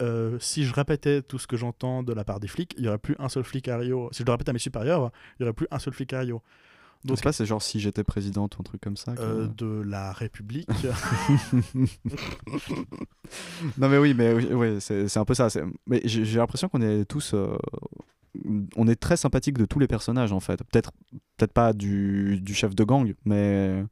[0.41, 2.99] si je répétais tout ce que j'entends de la part des flics, il y aurait
[2.99, 4.09] plus un seul flic à Rio.
[4.13, 6.21] Si je le répète à mes supérieurs, il y aurait plus un seul flic à
[6.21, 6.43] Rio.
[7.05, 9.15] Donc, c'est pas, c'est genre si j'étais présidente ou un truc comme ça.
[9.19, 10.69] Euh, de la République.
[13.79, 15.49] non, mais oui, mais oui, c'est un peu ça.
[15.87, 17.35] Mais j'ai l'impression qu'on est tous.
[17.35, 17.57] Euh,
[18.77, 20.63] on est très sympathique de tous les personnages en fait.
[20.65, 20.91] Peut-être
[21.37, 23.85] peut pas du, du, chef de gang, mais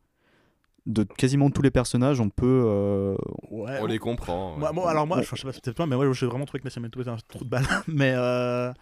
[0.86, 2.64] de quasiment tous les personnages, on peut.
[2.66, 3.16] Euh,
[3.50, 4.56] on les comprend.
[4.56, 7.00] Moi, alors moi, je, sais pas peut-être toi, mais moi j'ai vraiment trouvé que Nascimento
[7.00, 7.66] était un trou de balle.
[7.88, 8.14] mais.
[8.16, 8.72] Euh,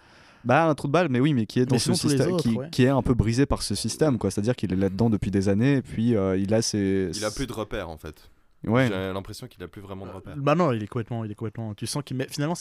[0.45, 2.85] bah, un trou de balle, mais oui, mais qui est dans ce système, qui, qui,
[2.85, 4.31] est un peu brisé par ce système, quoi.
[4.31, 7.11] C'est-à-dire qu'il est là-dedans depuis des années, et puis euh, il a ses.
[7.15, 8.31] Il a plus de repères, en fait.
[8.65, 8.89] Ouais.
[8.89, 10.37] J'ai l'impression qu'il a plus vraiment de repères.
[10.39, 11.75] Bah non, il est complètement, il est complètement.
[11.75, 12.27] Tu sens qu'il met.
[12.31, 12.55] Finalement,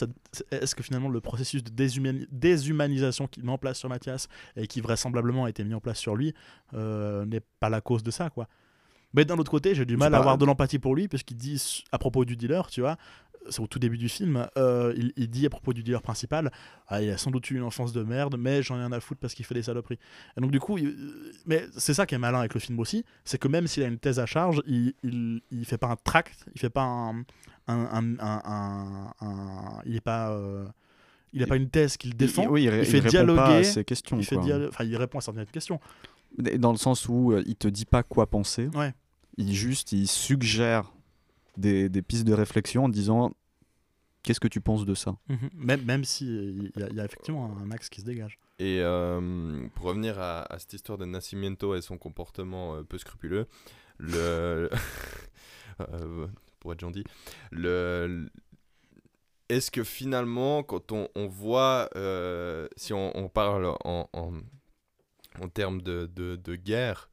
[0.52, 1.72] est-ce que finalement le processus de
[2.30, 6.00] déshumanisation qu'il met en place sur Mathias et qui vraisemblablement a été mis en place
[6.00, 6.34] sur lui
[6.74, 8.48] n'est pas la cause de ça, quoi.
[9.14, 11.38] Mais d'un autre côté, j'ai du mal à avoir de l'empathie pour lui, parce qu'il
[11.38, 12.98] dit à propos du dealer, tu vois,
[13.50, 16.52] c'est au tout début du film, euh, il, dit à propos du dealer principal,
[16.88, 19.00] ah, il a sans doute eu une enfance de merde, mais j'en ai rien à
[19.00, 20.00] foutre parce qu'il fait des saloperies.
[20.38, 20.78] Et donc du coup,
[21.46, 23.88] mais c'est ça qui est malin avec le film aussi, c'est que même s'il a
[23.88, 27.26] une thèse à charge, il, il, fait pas un tract, il fait pas un,
[27.68, 30.66] un, un, il est pas euh,
[31.34, 32.44] il n'a pas une thèse qu'il défend.
[32.44, 33.68] Il, oui, il, fait dialoguer.
[33.78, 34.38] À questions, il, fait
[34.86, 35.80] il répond à certaines questions.
[36.38, 38.68] Dans le sens où euh, il te dit pas quoi penser.
[38.76, 38.94] Ouais
[39.38, 40.92] il juste il suggère
[41.58, 43.34] des, des pistes de réflexion en disant
[44.24, 45.16] qu'est-ce que tu penses de ça?
[45.30, 45.50] Mhm.
[45.54, 48.40] Même, même si il y, a effectivement un axe qui se dégage.
[48.60, 53.48] Et euh, pour revenir à, cette histoire de Nascimento et son comportement euh, peu scrupuleux,
[53.98, 54.70] le
[55.82, 56.28] euh,
[56.60, 57.04] pour être gentil,
[57.52, 58.30] le
[59.50, 61.90] est-ce que finalement, quand on, on voit,
[62.78, 64.34] si on, on parle en, en,
[65.40, 67.10] en, termes de, de, de guerre,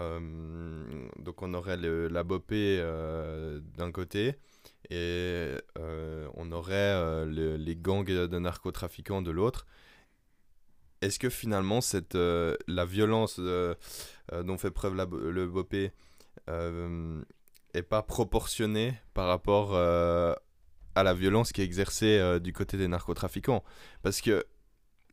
[0.00, 4.34] euh, donc on aurait le, la Bopé euh, d'un côté
[4.90, 9.66] et euh, on aurait les gangs de narcotrafiquants de l'autre.
[11.00, 15.92] Est-ce que finalement cette, la violence dont fait preuve le Bopé
[16.48, 23.62] est pas proportionnée par rapport à la violence qui est exercée du côté des narcotrafiquants?
[24.02, 24.44] Parce que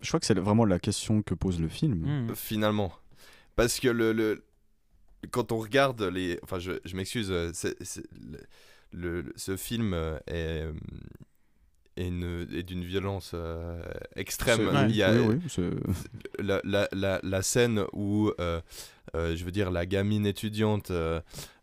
[0.02, 2.30] je crois que c'est vraiment la question que pose le film.
[2.30, 2.36] Mmh.
[2.36, 2.92] Finalement.
[3.56, 4.44] Parce que le, le,
[5.30, 6.40] quand on regarde les.
[6.44, 7.52] Enfin, je, je m'excuse, euh,
[8.92, 10.66] le, ce film euh, est,
[12.00, 13.36] euh, est, d'une violence
[14.16, 14.70] extrême.
[14.90, 15.14] Il y a
[16.40, 20.88] la, la, la, la, scène où, je veux dire, la gamine étudiante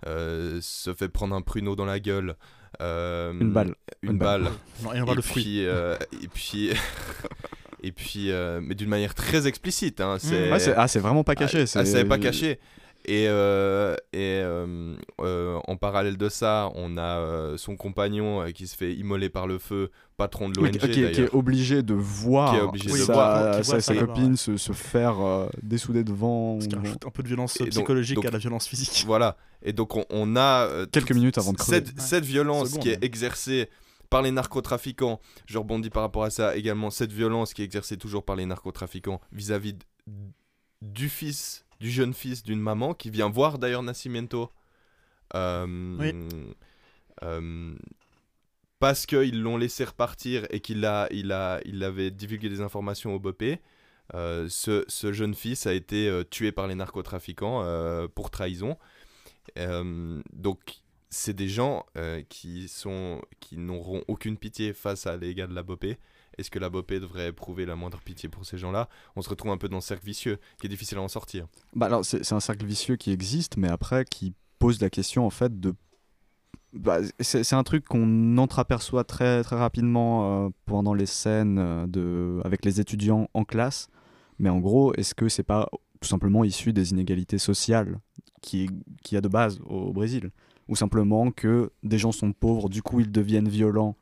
[0.05, 2.37] se fait prendre un pruneau dans la gueule.
[2.81, 3.75] une balle.
[4.03, 4.49] Une, balle.
[4.85, 5.59] Non, et, on et, puis,
[6.23, 6.71] et puis.
[7.83, 8.31] et puis,
[8.63, 10.01] mais d'une manière très explicite.
[10.01, 11.65] Hein, c'est ah, c'est vraiment pas caché.
[11.75, 12.61] Ah, c'est pas caché.
[13.09, 18.77] Et, euh, et euh, euh, en parallèle de ça, on a son compagnon qui se
[18.77, 20.73] fait immoler par le feu, patron de l'ONG.
[20.77, 22.55] qui, qui, est obligé de voir,
[23.65, 26.61] sa, copine se, se, faire dessouder devant.
[26.61, 29.05] Ce qui un peu de violence psychologique à la violence physique.
[29.07, 29.39] Voilà.
[29.63, 30.69] Et donc on, a.
[30.93, 31.79] Quelques minutes avant de crever.
[31.79, 33.71] Cette, cette violence qui est exercée
[34.11, 37.97] par les narcotrafiquants, je rebondis par rapport à ça également, cette violence qui est exercée
[37.97, 39.77] toujours par les narcotrafiquants vis-à-vis
[40.83, 44.51] du fils du jeune fils d'une maman qui vient voir d'ailleurs Nascimento.
[45.35, 46.29] Euh,
[47.23, 47.75] euh,
[48.79, 53.15] parce qu'ils l'ont laissé repartir et qu'il a, il a, il avait divulgué des informations
[53.15, 53.61] au Bopé.
[54.15, 58.77] Euh, ce, ce, jeune fils a été tué par les narcotrafiquants pour trahison.
[59.57, 61.87] donc, c'est des gens
[62.29, 65.99] qui sont qui n'auront aucune pitié face à les gars de la Bopé
[66.39, 68.89] est-ce que la Bopé devrait éprouver la moindre pitié pour ces gens-là?
[69.17, 71.47] On se retrouve un peu dans ce cercle vicieux qui est difficile à en sortir.
[71.75, 75.31] Bah alors c'est un cercle vicieux qui existe, mais après qui pose la question en
[75.31, 75.75] fait de
[76.73, 82.41] bah, c'est un truc qu'on entreaperçoit très très rapidement euh, pendant les scènes euh, de,
[82.45, 83.89] avec les étudiants en classe.
[84.39, 85.69] Mais en gros, est-ce que c'est pas
[86.01, 87.99] tout simplement issu des inégalités sociales
[88.43, 88.69] qui,
[89.03, 90.31] qui a de base au Brésil?
[90.69, 93.97] Ou simplement que des gens sont pauvres, du coup ils deviennent violents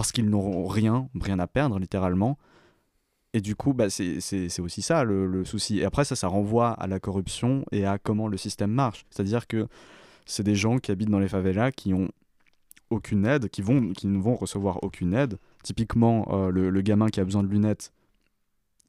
[0.00, 2.38] parce qu'ils n'auront rien, rien à perdre littéralement.
[3.34, 5.80] Et du coup, bah, c'est aussi ça le, souci.
[5.80, 9.04] Et après, ça, ça renvoie à la corruption et à comment le système marche.
[9.10, 9.68] C'est-à-dire que
[10.24, 12.08] c'est des gens qui habitent dans les favelas qui ont
[12.88, 15.36] aucune aide, qui, vont, qui ne vont recevoir aucune aide.
[15.62, 17.92] Typiquement, euh, le, gamin qui a besoin de lunettes,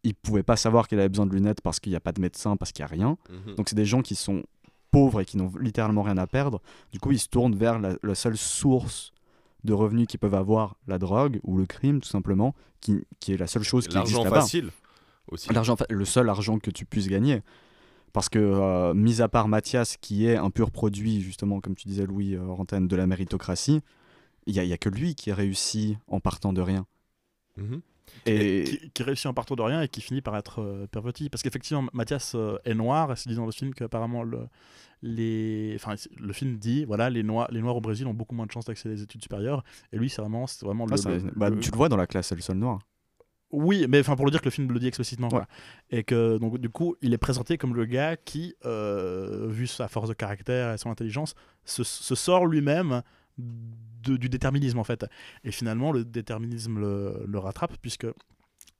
[0.04, 2.21] il pouvait pas savoir qu'il avait besoin de lunettes parce qu'il n'y a pas de
[2.21, 3.17] médecin, parce qu'il n'y a rien.
[3.30, 3.56] Mhm.
[3.56, 4.43] Donc c'est des gens qui sont
[4.91, 6.62] pauvres et qui n'ont littéralement rien à perdre.
[6.93, 9.12] Du coup, ils se tournent vers la seule source
[9.63, 13.37] de revenus qu'ils peuvent avoir la drogue ou le crime, tout simplement, qui, qui est
[13.37, 14.29] la seule chose qui existe là-bas.
[14.29, 14.69] L'argent facile
[15.27, 15.53] aussi.
[15.53, 17.41] L'argent, le seul argent que tu puisses gagner.
[18.13, 21.87] Parce que, euh, mis à part Mathias, qui est un pur produit, justement, comme tu
[21.87, 23.81] disais, Louis, euh, Rantaine, de la méritocratie,
[24.47, 26.85] il n'y a, y a, que lui qui a réussi en partant de rien.
[27.57, 27.81] Mhm.
[28.25, 31.29] Et, qui, qui réussit en partant de rien et qui finit par être euh, perverti.
[31.29, 34.41] Parce qu'effectivement, Mathias euh, est noir, et se dit dans le film qu'apparemment le,
[35.01, 38.35] les, enfin, c'est- le film dit voilà les noirs, les noirs au Brésil ont beaucoup
[38.35, 39.63] moins de chances d'accéder aux études supérieures.
[39.91, 42.07] Et lui, c'est vraiment, c'est vraiment Ah, le, bah, le- tu le vois dans la
[42.07, 42.79] classe, c'est le seul noir.
[43.53, 45.27] Oui, mais enfin pour le dire que le film le dit explicitement.
[45.29, 45.41] Ouais.
[45.89, 49.89] Et que donc du coup, il est présenté comme le gars qui, euh, vu sa
[49.89, 51.33] force de caractère et son intelligence,
[51.65, 53.01] se, se sort lui-même
[53.38, 55.06] du déterminisme en fait.
[55.44, 58.08] Et finalement, le déterminisme le, le rattrape puisque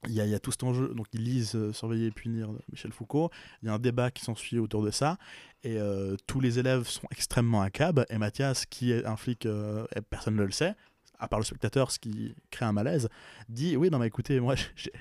[0.08, 0.92] il y, a, tout cet enjeu.
[0.94, 3.30] Donc ils lisent euh, Surveiller et punir Michel Foucault.
[3.62, 5.16] Il y a un débat qui s'ensuit autour de ça.
[5.62, 8.04] Et euh, tous les élèves sont extrêmement à cab.
[8.10, 10.74] Et Mathias, qui est un flic, euh, et personne ne le sait,
[11.18, 13.08] à part le spectateur, ce qui crée un malaise,
[13.48, 14.92] dit Oui, non, mais écoutez, moi j'ai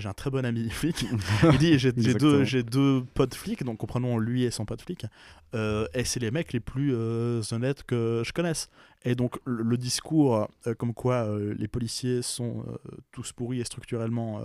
[0.00, 1.06] j'ai un très bon ami flic.
[1.44, 5.06] Il dit J'ai deux, deux potes flics, donc comprenons lui et son pote flic.
[5.54, 8.68] Euh, et c'est les mecs les plus euh, honnêtes que je connaisse.
[9.04, 12.64] Et donc le, le discours euh, comme quoi les policiers sont
[13.12, 14.42] tous pourris et structurellement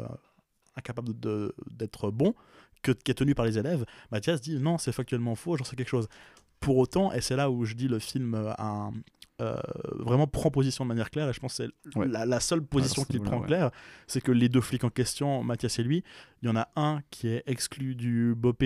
[0.76, 1.14] incapables
[1.72, 2.36] d'être bons,
[2.82, 5.76] que, qui est tenu par les élèves, Mathias dit non, c'est factuellement faux, j'en sais
[5.76, 6.08] quelque chose.
[6.66, 8.56] Pour autant, et c'est là où je dis le film a
[8.88, 8.92] un-
[9.42, 9.56] euh,
[10.00, 12.08] vraiment prend position de manière claire, et je pense que c'est Ouais.
[12.08, 13.48] la, la seule position ce qu'il prend ouais.
[13.48, 13.70] claire,
[14.08, 16.04] c'est que les deux flics en question, Mathias et lui,
[16.42, 18.64] il y en a un qui est exclu du BOP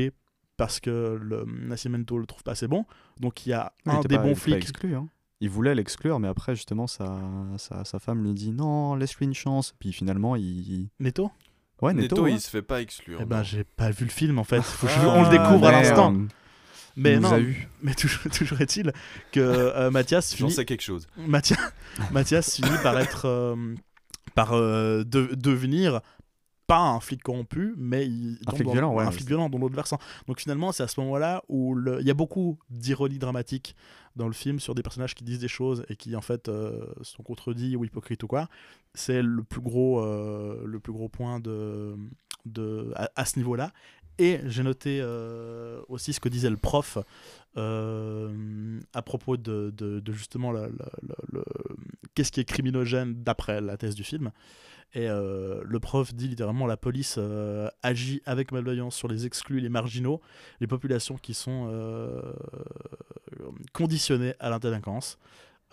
[0.57, 2.85] parce que le Nascimento le trouve pas assez bon,
[3.19, 5.07] donc il y a Il un des pas- bons il était pas flics exclu, hein.
[5.41, 7.17] Il voulait l'exclure, mais après, justement, sa,
[7.57, 9.73] sa, sa femme lui dit non, laisse-lui une chance.
[9.79, 10.89] Puis finalement, il.
[10.99, 11.31] Netto
[11.81, 12.27] Ouais, Neto, Neto.
[12.27, 13.19] il se fait pas exclure.
[13.21, 14.61] Eh ben, j'ai pas vu le film en fait.
[14.61, 16.13] Faut que je- Ah, on le découvre à l'instant.
[16.95, 17.67] Mais Il nous non, a eu.
[17.81, 18.91] mais toujours, toujours est-il
[19.31, 21.07] que euh, Mathias J'en finit, sais quelque chose.
[21.17, 21.59] Mathias,
[22.11, 23.75] Mathias finit par être, euh,
[24.35, 26.01] par euh, de- devenir
[26.67, 29.21] pas un flic corrompu, mais il Un tombe flic dans- violent, ouais, un ouais, flic
[29.23, 29.97] c'est- violent dans l'autre versant.
[30.27, 33.75] Donc finalement, c'est à ce moment-là où le- il y a beaucoup d'ironie dramatique
[34.15, 36.79] dans le film sur des personnages qui disent des choses et qui en fait euh,
[37.01, 38.49] sont contredits ou hypocrites ou quoi.
[38.93, 41.95] C'est le plus gros, euh, le plus gros point de,
[42.45, 43.71] de à, à ce niveau-là.
[44.19, 46.97] Et j'ai noté euh, aussi ce que disait le prof
[47.57, 50.69] euh, à propos de, justement le,
[52.13, 54.31] qu'est-ce qui est criminogène d'après la thèse du film.
[54.93, 57.17] Et euh, le prof dit littéralement la police
[57.81, 60.19] agit avec malveillance sur les exclus, les marginaux,
[60.59, 61.71] les populations qui sont
[63.71, 65.17] conditionnées à la délinquance.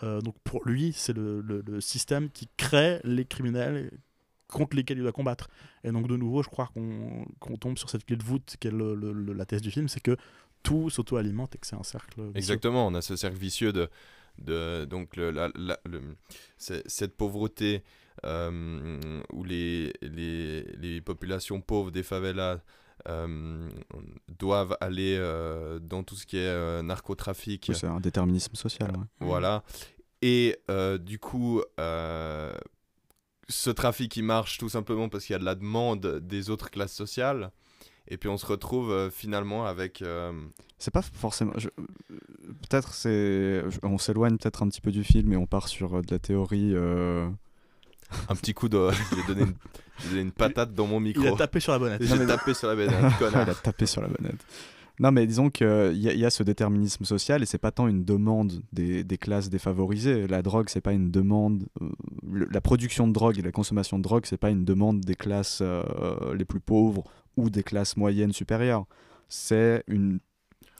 [0.03, 3.91] Euh, donc pour lui, c'est le système qui crée les criminels
[4.47, 5.49] contre lesquels il doit combattre.
[5.83, 8.71] Et donc de nouveau, je crois qu'on tombe sur cette clé de voûte qui est
[8.71, 10.15] le- le- le- la thèse du film, c'est que
[10.63, 12.21] tout s'auto-alimente et que c'est un cercle.
[12.21, 12.37] vicieux.
[12.37, 13.89] Exactement, on a ce cercle vicieux de,
[14.39, 16.15] de donc le, la- la- le-
[16.57, 17.83] c'est- cette pauvreté
[18.25, 22.59] euh, où les, les, les populations pauvres des favelas
[23.07, 23.69] euh,
[24.39, 27.67] doivent aller euh, dans tout ce qui est euh, narcotrafic.
[27.69, 28.91] Oui, c'est un déterminisme social.
[28.91, 29.03] ouais.
[29.19, 29.63] Voilà.
[30.23, 32.57] Et euh, du coup, euh,
[33.49, 36.69] ce trafic, il marche tout simplement parce qu'il y a de la demande des autres
[36.69, 37.51] classes sociales.
[38.09, 40.01] Et puis on se retrouve euh, finalement avec...
[40.01, 40.31] euh,
[40.79, 41.51] C'est pas forcément.
[41.57, 41.67] je-
[42.69, 43.63] Peut-être c'est.
[43.83, 46.19] On s'éloigne peut-être un petit peu du film et on part sur euh, de la
[46.19, 46.71] théorie.
[46.73, 47.29] euh,
[48.29, 48.89] un petit coup de...
[49.15, 49.55] J'ai donné, une...
[49.99, 51.23] j'ai donné une patate dans mon micro.
[51.23, 52.01] Il a tapé sur la bonnette.
[52.01, 52.75] J'ai tapé sur la
[53.19, 53.45] connard.
[53.45, 54.39] Il a tapé sur la bonnette.
[54.99, 58.03] Non, mais disons qu'il y, y a ce déterminisme social et c'est pas tant une
[58.03, 60.25] demande des, des classes défavorisées.
[60.27, 61.65] La drogue, c'est pas une demande.
[61.81, 61.89] euh,
[62.27, 65.13] le- la production de drogue et la consommation de drogue, c'est pas une demande des
[65.15, 67.03] classes euh, les plus pauvres
[67.35, 68.85] ou des classes moyennes supérieures.
[69.29, 70.19] C'est une,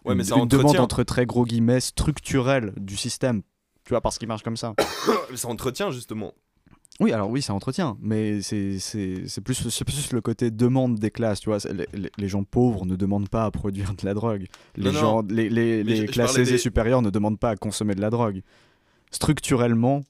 [0.04, 3.44] Ouais, une, mais ça une demande entre très gros guillemets structurelle du système.
[3.84, 4.74] Tu vois, parce qu'il marche comme ça.
[5.36, 6.34] ça entretient justement.
[7.00, 8.80] Oui, alors oui, ça entretient, mais c'est
[9.44, 11.60] plus, plus le côté demande des classes, tu vois.
[11.72, 14.48] Les, les- gens pauvres ne demandent pas à produire de la drogue.
[14.76, 15.00] Les, Non, non.
[15.00, 18.02] gens, les, les, les je- classes aisées des- supérieures ne demandent pas à consommer de
[18.02, 18.42] la drogue.
[19.12, 20.04] Structurellement,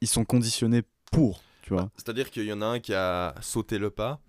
[0.00, 1.90] ils sont conditionnés pour, tu vois.
[1.96, 4.20] C'est-à-dire qu'il y en a un qui a sauté le pas.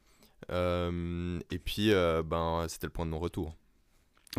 [0.51, 3.55] euh, et puis, euh, ben, c'était le point de non-retour.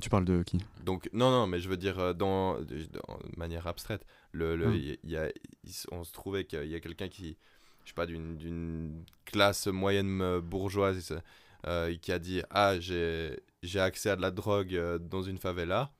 [0.00, 0.58] Tu parles de qui?
[0.84, 2.86] Donc, non, non, mais je veux dire, euh, dans, de,
[3.36, 5.28] manière abstraite, le, le- il y a,
[5.90, 7.36] on se trouvait qu'il y a quelqu'un qui,
[7.84, 11.18] je sais pas, d'une d'une classe moyenne euh, bourgeoise,
[11.66, 15.92] euh, qui a dit Ah, j'ai j'ai accès à de la drogue dans une favela.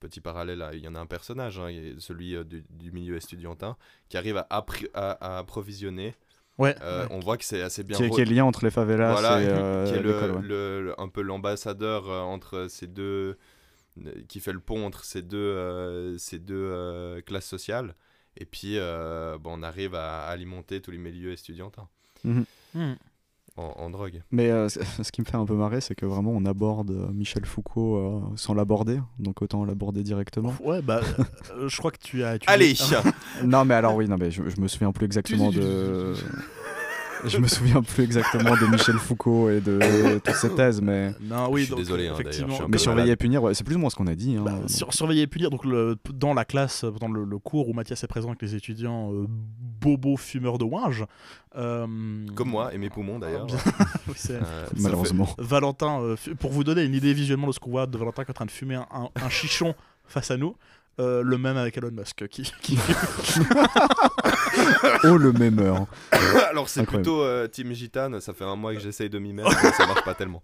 [0.00, 3.76] Petit parallèle, là, il y en a un personnage, hein, celui du, du milieu estudiantin,
[4.08, 4.46] qui arrive à,
[4.94, 6.14] à approvisionner.
[6.58, 6.76] Ouais.
[6.82, 9.10] Euh, On voit que c'est assez bien qui, qui est le lien entre les favelas
[9.12, 10.42] voilà, et qui- euh, qui est l'école, le, ouais.
[10.42, 13.36] le- le- un peu l'ambassadeur euh, entre ces deux,
[14.04, 17.94] euh, qui fait le pont entre ces deux, euh, ces deux euh, classes sociales.
[18.36, 21.88] Et puis, euh, bon, on arrive à alimenter tous les milieux estudiantins
[22.24, 22.42] Hmm.
[23.56, 24.22] En, en drogue.
[24.30, 27.08] Mais euh, ce qui me fait un peu marrer, c'est que vraiment on aborde euh,
[27.12, 30.54] Michel Foucault euh, sans l'aborder, donc autant l'aborder directement.
[30.64, 31.00] Ouais, bah,
[31.56, 32.38] euh, je crois que tu as.
[32.38, 32.74] tu- Allez
[33.44, 36.14] non, mais alors oui, non, mais je, je me souviens plus exactement de.
[37.26, 41.12] Je me souviens plus exactement de Michel Foucault et de toutes ces thèses, mais.
[41.22, 42.68] Non, oui, Je suis donc, désolé, hein, d'ailleurs, effectivement.
[42.68, 44.36] Mais surveiller et punir, ouais, c'est plus ou moins ce qu'on a dit.
[44.36, 44.42] hein.
[44.44, 47.72] Bah, sur- surveiller et punir, donc le, dans la classe, dans le, le cours où
[47.72, 51.04] Mathias est présent avec les étudiants euh, bobos fumeurs de ouinge.
[51.56, 51.86] euh,
[52.34, 53.46] Comme moi et mes poumons d'ailleurs.
[54.08, 55.28] oui, Euh, ça Malheureusement.
[55.38, 58.28] Valentin, euh, pour vous donner une idée visuellement de ce qu'on voit de Valentin qui
[58.28, 59.74] est en train de fumer un, un- un chichon
[60.06, 60.56] face à nous,
[61.00, 62.78] euh, le même avec Elon Musk qui, qui-
[65.04, 65.86] Oh, le mémeur.
[66.50, 67.02] Alors c'est Incroyable.
[67.04, 69.86] plutôt euh, Team Gitane, ça fait un mois que j'essaye de m'y mettre, mais ça
[69.86, 70.42] marche pas tellement.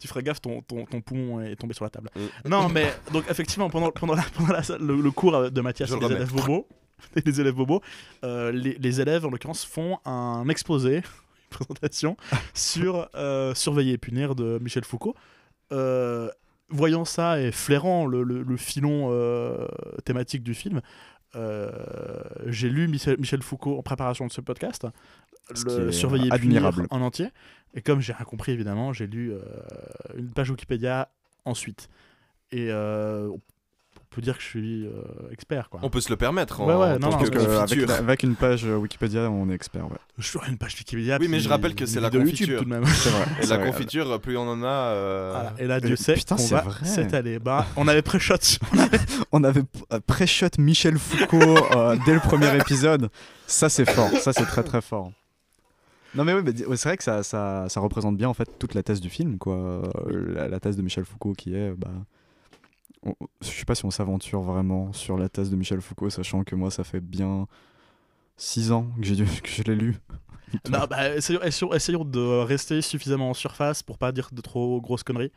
[0.00, 2.10] tu ferais gaffe, ton, ton, ton poumon est tombé sur la table.
[2.16, 2.48] Mm.
[2.48, 5.94] Non, mais donc effectivement, pendant, pendant, la- pendant la- le, le cours de Mathias et
[5.94, 6.06] remets.
[6.14, 6.66] élèves bobos,
[7.24, 7.82] les élèves bobos,
[8.24, 11.02] euh, les, les élèves en l'occurrence font un exposé, une
[11.50, 12.16] présentation
[12.54, 15.14] sur euh, Surveiller et punir de Michel Foucault.
[15.72, 16.30] Euh,
[16.70, 19.66] voyant ça et flairant le, le- le filon euh,
[20.04, 20.80] thématique du film,
[21.36, 21.70] euh,
[22.46, 24.86] j'ai lu Michel, Michel Foucault en préparation de ce podcast,
[25.54, 26.86] Ce le Surveiller admirable.
[26.90, 27.28] en entier.
[27.74, 29.40] Et comme j'ai rien compris, évidemment, j'ai lu euh,
[30.16, 31.08] une page Wikipédia
[31.44, 31.88] ensuite.
[32.50, 32.68] Et
[34.10, 34.90] peut dire que je suis euh,
[35.30, 35.80] expert, quoi.
[35.82, 39.30] On peut se le permettre en, Ouais, non, non, que que, avec, une page Wikipédia,
[39.30, 39.84] on est expert.
[39.84, 39.96] Ouais.
[40.18, 41.18] Je suis une page Wikipédia.
[41.20, 42.58] Oui, mais je rappelle que c'est la YouTube confiture.
[42.60, 42.82] tout de même.
[42.84, 43.24] Vrai.
[43.42, 43.66] Et la vrai.
[43.66, 44.66] confiture, plus on en a.
[44.66, 45.52] euh, Voilà.
[45.58, 47.38] Et là, Dieu sait putain, qu'on c'est va vrai.
[47.38, 48.34] Bah, on avait pré-shot.
[49.32, 49.62] On avait
[50.06, 51.38] pré-shot Michel Foucault
[51.76, 53.10] euh, dès le premier épisode.
[53.46, 54.10] Ça, c'est fort.
[54.12, 55.12] Ça, c'est très très fort.
[56.14, 56.42] Non mais oui,
[56.76, 59.36] c'est vrai que ça, ça, ça représente bien en fait toute la thèse du film,
[59.36, 59.82] quoi.
[60.10, 61.90] La, la thèse de Michel Foucault qui est, bah,
[63.04, 66.44] on- je sais pas si on s'aventure vraiment sur la thèse de Michel Foucault, sachant
[66.44, 67.46] que moi ça fait bien
[68.36, 69.96] 6 ans que dû- que je l'ai lu.
[70.70, 71.40] non, bah, essayons,
[72.04, 75.32] de rester suffisamment en surface pour pas dire de trop grosses conneries.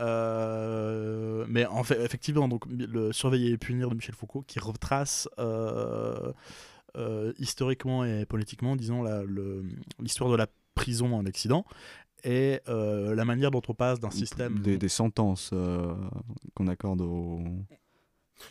[0.00, 5.28] Euh, mais en fait, effectivement, donc, le Surveiller et punir de Michel Foucault qui retrace
[5.38, 6.32] euh,
[6.96, 9.04] euh, historiquement et politiquement, disons,
[9.98, 11.64] l'histoire de la prison en Occident
[12.24, 14.58] et euh, la manière dont on passe d'un système.
[14.60, 15.94] des, des sentences euh,
[16.54, 17.40] qu'on accorde aux,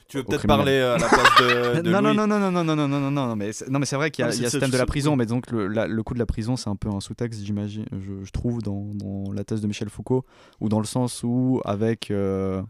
[0.08, 2.52] Tu veux peut-être parler à la place de, de non, non, Louis non, non, non,
[2.52, 4.30] non, non, non, non, non, non, mais c'est, non, mais c'est vrai qu'il y a,
[4.32, 6.04] Non, il y a c'est- ce thème de la prison, mais donc le, la- le
[6.04, 9.32] coup de la prison, c'est un peu un sous-texte, j'imagine, je, je trouve, dans, dans
[9.34, 10.26] la thèse de Michel Foucault,
[10.62, 12.10] ou dans le sens où, avec.
[12.12, 12.62] euh,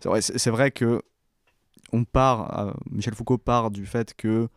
[0.00, 1.02] c'est, vrai, c'est, vrai que
[1.92, 4.48] on part, euh, Michel Foucault part du fait que,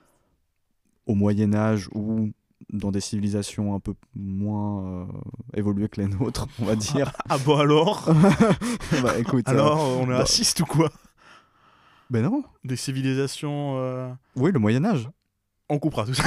[1.06, 2.32] au Moyen-Âge ou
[2.72, 5.06] dans des civilisations un peu moins euh,
[5.56, 7.12] évoluées que les nôtres, on va dire.
[7.30, 8.10] Ah bon alors
[9.04, 9.48] bah écoute.
[9.48, 10.90] euh, Alors, on est bah- raciste ou quoi?
[12.10, 12.44] Ben non.
[12.64, 13.76] Des civilisations.
[13.78, 15.10] euh, Oui, le Moyen-Âge.
[15.70, 16.24] On coupera tout ça.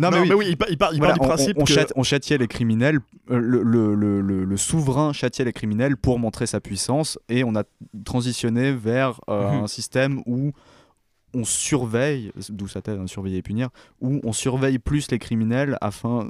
[0.00, 0.46] Non, mais oui.
[0.50, 1.72] il, pa- il part, il Voilà, part du principe on, on que.
[1.72, 5.96] châti- on châtiait les criminels, euh, le, le- le- le- le souverain châtiait les criminels
[5.96, 7.64] pour montrer sa puissance, et on a
[8.04, 9.64] transitionné vers euh, Mhm.
[9.64, 10.52] un système où
[11.34, 13.70] on surveille, d'où ça t'aide, hein, surveiller et punir,
[14.00, 16.28] où on surveille plus les criminels afin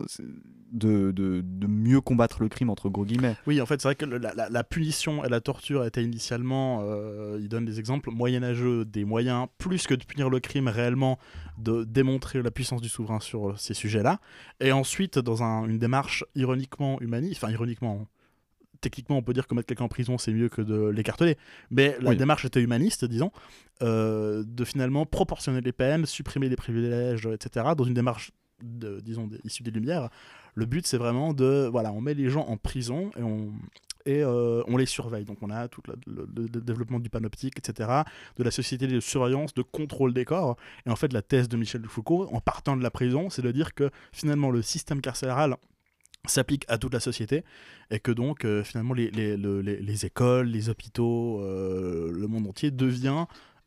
[0.72, 3.34] de, de- mieux combattre le crime, entre gros guillemets.
[3.46, 7.48] Oui, en fait, c'est vrai que la punition et la torture étaient initialement, euh, il
[7.48, 11.18] donne des exemples moyenâgeux, des moyens, plus que de punir le crime réellement,
[11.58, 14.20] de démontrer la puissance du souverain sur ces sujets-là.
[14.60, 18.06] Et ensuite, dans un- une démarche ironiquement humaniste, enfin ironiquement,
[18.80, 21.36] techniquement, on peut dire que mettre quelqu'un en prison, c'est mieux que de l'écarteler.
[21.70, 22.16] Mais la Oui.
[22.16, 23.30] démarche était humaniste, disons,
[23.82, 29.28] euh, de finalement proportionner les peines, supprimer les privilèges, etc., dans une démarche, de, disons,
[29.44, 30.08] issue des Lumières.
[30.54, 33.52] Le but, c'est vraiment de, voilà, on met les gens en prison et on
[34.06, 35.26] et euh, on les surveille.
[35.26, 37.90] Donc on a tout le- le développement du panoptique, etc.,
[38.38, 40.56] de la société de surveillance, de contrôle des corps.
[40.86, 43.50] Et en fait, la thèse de Michel Foucault, en partant de la prison, c'est de
[43.52, 45.54] dire que finalement le système carcéral
[46.26, 47.44] s'applique à toute la société
[47.90, 52.26] et que donc euh, finalement les, les, le- les- les écoles, les hôpitaux, euh, le
[52.26, 53.24] monde entier devient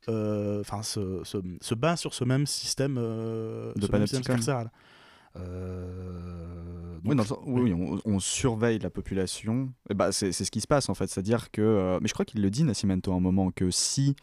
[0.10, 4.34] euh, enfin se, se, se base sur ce même système, De ce même système panopticon.
[4.34, 4.72] carcéral.
[7.06, 9.72] Oui, donc- dans le sens- oui, oui, on, on surveille la population.
[9.90, 11.08] Et bah, c'est c'est ce qui se passe en fait.
[11.08, 11.98] C'est-à-dire que.
[12.02, 14.16] mais je crois qu'il le dit, Nascimento, à un moment, que si,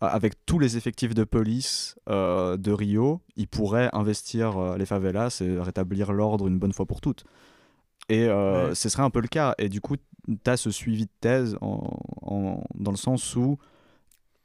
[0.00, 6.12] avec tous les effectifs de police de Rio, il pourrait investir les favelas et rétablir
[6.12, 7.24] l'ordre une bonne fois pour toutes.
[8.08, 8.74] Et euh, Ouais.
[8.74, 9.54] ce serait un peu le cas.
[9.58, 13.58] Et du coup, tu as ce suivi de thèse en, en- dans le sens où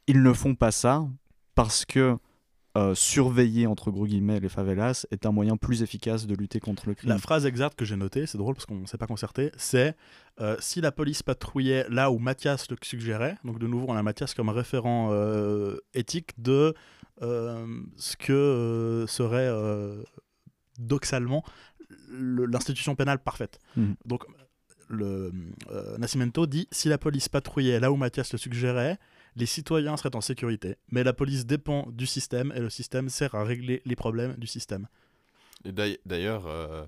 [0.07, 1.07] ils ne font pas ça
[1.55, 2.17] parce que.
[2.77, 6.87] euh, surveiller entre gros guillemets les favelas est un moyen plus efficace de lutter contre
[6.87, 7.09] le crime.
[7.09, 9.93] La phrase exacte que j'ai notée, c'est drôle parce qu'on ne s'est pas concerté, c'est
[10.39, 14.01] euh, si la police patrouillait là où Mathias le suggérait, donc de nouveau on a
[14.03, 16.73] Mathias comme référent euh, éthique de
[17.19, 19.49] ce que serait
[20.79, 21.49] doxalement le-
[22.11, 23.59] l'institution pénale parfaite.
[23.75, 23.95] Mhm.
[24.05, 24.25] Donc
[24.89, 25.31] le
[25.71, 28.99] euh, Nascimento dit si la police patrouillait là où Mathias le suggérait,
[29.37, 33.33] les citoyens seraient en sécurité, mais la police dépend du système et le système sert
[33.35, 34.87] à régler les problèmes du système.
[35.63, 36.85] D'ailleurs, euh,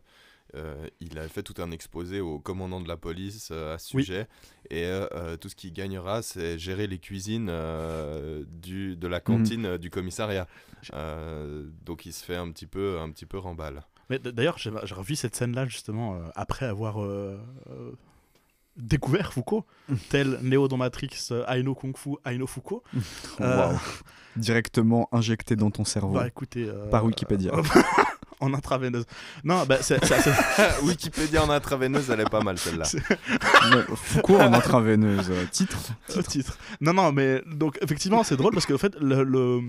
[0.55, 3.95] euh, il a fait tout un exposé au commandant de la police euh, à ce
[3.95, 4.03] Oui.
[4.03, 4.27] sujet.
[4.69, 4.89] Et
[5.39, 9.89] tout ce qu'il gagnera, c'est gérer les cuisines euh, du, de la cantine euh, du
[9.89, 10.47] commissariat.
[10.93, 13.83] Euh, donc il se fait un petit peu, un petit peu remballe.
[14.09, 17.39] Mais d'ailleurs, j'ai revu cette scène-là justement euh, après avoir euh,
[17.69, 17.91] euh,
[18.77, 19.65] découvert Foucault,
[20.09, 22.83] tel Néo dans Matrix, Aino Kung Fu, Aino Foucault.
[23.41, 23.79] Euh, Waouh.
[24.35, 26.13] Directement injecté dans ton cerveau.
[26.13, 26.67] Bah écoutez.
[26.67, 27.51] euh, Par Wikipédia.
[28.39, 29.05] en intraveineuse.
[29.43, 32.85] Non, bah c'est c'est assez- Wikipédia en intraveineuse, elle est pas mal celle-là.
[33.95, 35.29] Foucault en intraveineuse.
[35.31, 35.77] euh, Titre
[36.27, 36.57] titre.
[36.81, 39.61] Non, non, mais donc effectivement, c'est drôle parce qu'en fait, le, le-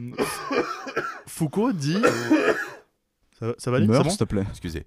[1.26, 2.02] Foucault dit.
[3.38, 4.44] Ça, va- ça va aller Meurs, s'il te plaît.
[4.50, 4.86] Excusez.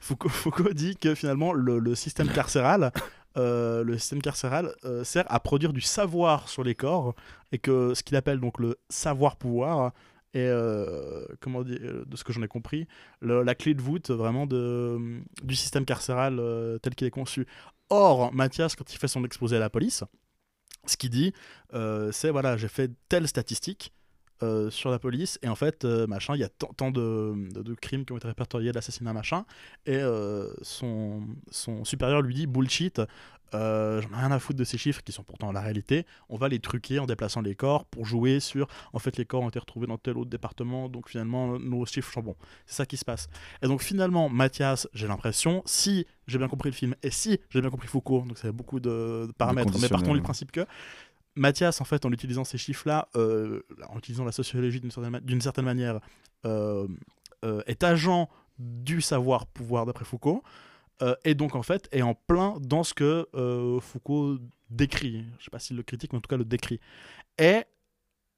[0.00, 2.92] Foucault, Foucault dit que finalement le, le système carcéral,
[3.36, 7.14] euh, le système carcéral euh, sert à produire du savoir sur les corps
[7.52, 9.92] et que ce qu'il appelle donc le savoir-pouvoir
[10.34, 12.86] est, euh, comment dire, euh, de ce que j'en ai compris,
[13.20, 14.98] le- la clé de voûte vraiment de,
[15.42, 17.46] du système carcéral euh, tel qu'il est conçu.
[17.90, 20.02] Or, Mathias, quand il fait son exposé à la police,
[20.86, 21.32] ce qu'il dit,
[21.74, 23.92] euh, c'est voilà, j'ai fait telle statistique.
[24.42, 27.34] Euh, sur la police et en fait euh, machin il y a tant tant de,
[27.54, 29.44] de- de crimes qui ont été répertoriés d'assassinats machin
[29.86, 33.00] et euh, son, son supérieur lui dit bullshit,
[33.52, 36.48] j'en ai rien à foutre de ces chiffres qui sont pourtant la réalité, on va
[36.48, 39.58] les truquer en déplaçant les corps pour jouer sur en fait les corps ont été
[39.58, 42.36] retrouvés dans tel autre département donc finalement nos chiffres sont bons.
[42.66, 43.28] C'est ça qui se passe.
[43.62, 47.60] Et donc finalement Mathias, j'ai l'impression, si j'ai bien compris le film et si j'ai
[47.60, 50.66] bien compris Foucault, donc ça a beaucoup de, de paramètres, mais partons du principe que
[51.36, 55.20] Mathias, en fait, en utilisant ces chiffres-là, euh, en utilisant la sociologie d'une certaine, ma-
[55.20, 56.00] d'une certaine manière,
[56.44, 56.88] euh,
[57.44, 58.28] euh, est agent
[58.58, 60.42] du savoir-pouvoir d'après Foucault,
[61.24, 63.28] et donc en fait est en plein dans ce que
[63.82, 64.38] Foucault
[64.70, 65.26] décrit.
[65.38, 66.80] Je sais pas s'il le critique, mais en tout cas le décrit.
[67.36, 67.64] Et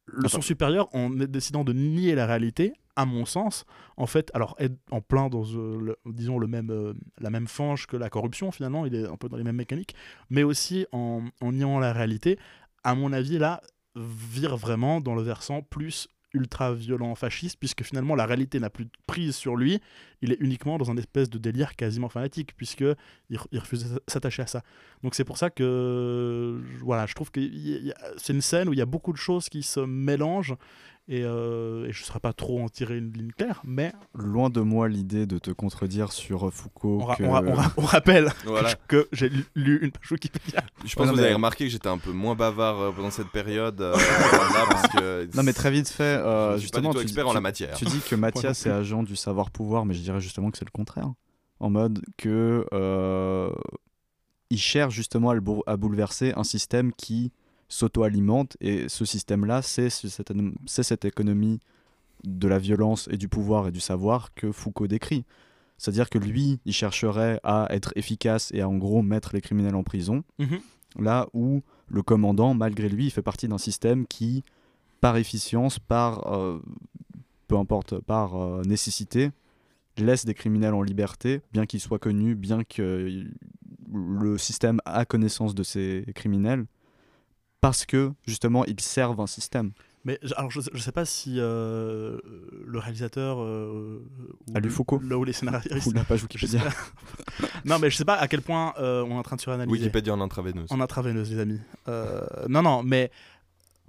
[0.07, 3.65] le, son supérieur, en décidant de nier la réalité, à mon sens,
[3.97, 7.47] en fait, alors est en plein dans euh, le- disons le même, euh, la même
[7.47, 9.95] fange que la corruption finalement, il est un peu dans les mêmes mécaniques,
[10.29, 12.41] mais aussi en, en niant la réalité,
[12.85, 13.61] à mon avis là
[13.97, 18.85] vire vraiment dans le versant plus ultra violent fasciste puisque finalement la réalité n'a plus
[18.85, 19.81] de prise sur lui.
[20.21, 22.85] Il est uniquement dans un espèce de délire quasiment fanatique puisque
[23.31, 24.63] il, re- il refuse de s'attacher à ça.
[25.03, 27.41] Donc c'est pour ça que voilà je trouve que
[28.19, 30.55] c'est une scène où il y a beaucoup de choses qui se mélangent
[31.11, 34.51] et, euh, et je ne saurais pas trop en tirer une ligne claire mais Loin
[34.51, 36.99] de moi l'idée de te contredire sur Foucault.
[37.01, 38.75] on, ra- que- on ra- on ra- on rappelle Voilà.
[38.89, 41.71] que j'ai lu- une page Wikipédia Je pense non, que vous mais- avez remarqué que
[41.71, 43.81] j'étais un peu moins bavard euh, pendant cette période.
[43.81, 46.93] euh, là, parce que Non mais très vite fait, euh, je suis pas du justement,
[46.93, 47.75] tout expert tu- en la matière.
[47.77, 50.71] tu dis que Mathias est agent du savoir-pouvoir, mais je dirais justement que c'est le
[50.71, 51.11] contraire.
[51.61, 53.51] En mode que euh,
[54.51, 57.33] il cherche justement à, le bou- à bouleverser un système qui
[57.69, 60.09] s'auto-alimente, et ce système-là, c'est ce-
[60.67, 61.61] cette, économie
[62.25, 65.25] de la violence et du pouvoir et du savoir que Foucault décrit.
[65.77, 69.77] C'est-à-dire que lui, il chercherait à être efficace et à en gros mettre les criminels
[69.77, 70.59] en prison, Mhm.
[70.99, 74.43] là où le commandant, malgré lui, il fait partie d'un système qui,
[75.01, 76.59] par efficience, par, euh,
[77.47, 79.31] peu importe, par euh, nécessité,
[79.97, 83.25] laisse des criminels en liberté, bien qu'ils soient connus, bien que
[83.93, 86.67] le système a connaissance de ces criminels,
[87.61, 89.73] parce que, justement, ils servent un système.
[90.05, 92.19] Mais alors je, je sais pas si euh,
[92.65, 93.99] le réalisateur euh,
[94.55, 95.87] ou, Foucault le- ou les scénaristes.
[95.87, 96.63] Ou la page Wikipédia.
[97.65, 99.73] non, mais je sais pas à quel point euh, on est en train de suranalyser.
[99.77, 100.71] Wikipédia en intraveineuse.
[100.71, 101.61] En intraveineuse, les amis.
[101.89, 103.11] Euh, non, non, mais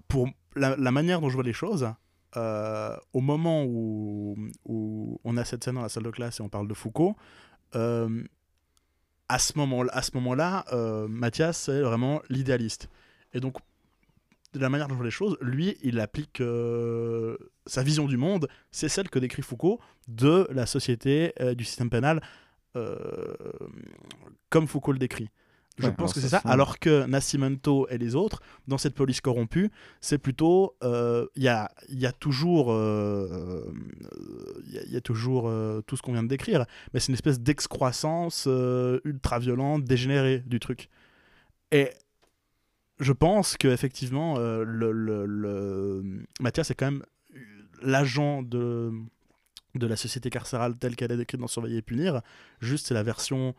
[0.08, 1.88] pour la, la manière dont je vois les choses,
[2.36, 6.44] euh, au moment où, où on a cette scène dans la salle de classe et
[6.44, 7.16] on parle de Foucault,
[7.76, 8.24] euh,
[9.30, 12.90] à ce moment-là, à ce moment-là euh, Mathias, c'est vraiment l'idéaliste.
[13.34, 13.58] Et donc,
[14.54, 18.18] de la manière dont je vois les choses, lui, il applique euh, sa vision du
[18.18, 22.22] monde, c'est celle que décrit Foucault de la société, euh, du système pénal,
[22.76, 22.98] euh,
[24.50, 25.30] comme Foucault le décrit.
[25.78, 26.42] Je Ouais, pense que c'est ça.
[26.44, 29.70] Alors que Nascimento et les autres, dans cette police corrompue,
[30.02, 30.76] c'est plutôt.
[30.84, 32.74] euh, Il y, a, il y a toujours.
[32.74, 33.64] euh,
[34.66, 37.00] Il y a- il y, a toujours euh, tout ce qu'on vient de décrire, mais
[37.00, 40.90] c'est une espèce d'excroissance euh, ultra-violente, dégénérée du truc.
[41.72, 41.92] Et
[43.00, 46.04] je pense que effectivement, euh, le, le- le-
[46.42, 47.04] Mathias est quand même
[47.82, 48.92] l'agent de,
[49.76, 52.22] de la société carcérale telle qu'elle est décrite dans Surveiller et punir.
[52.60, 53.56] Juste, c'est la version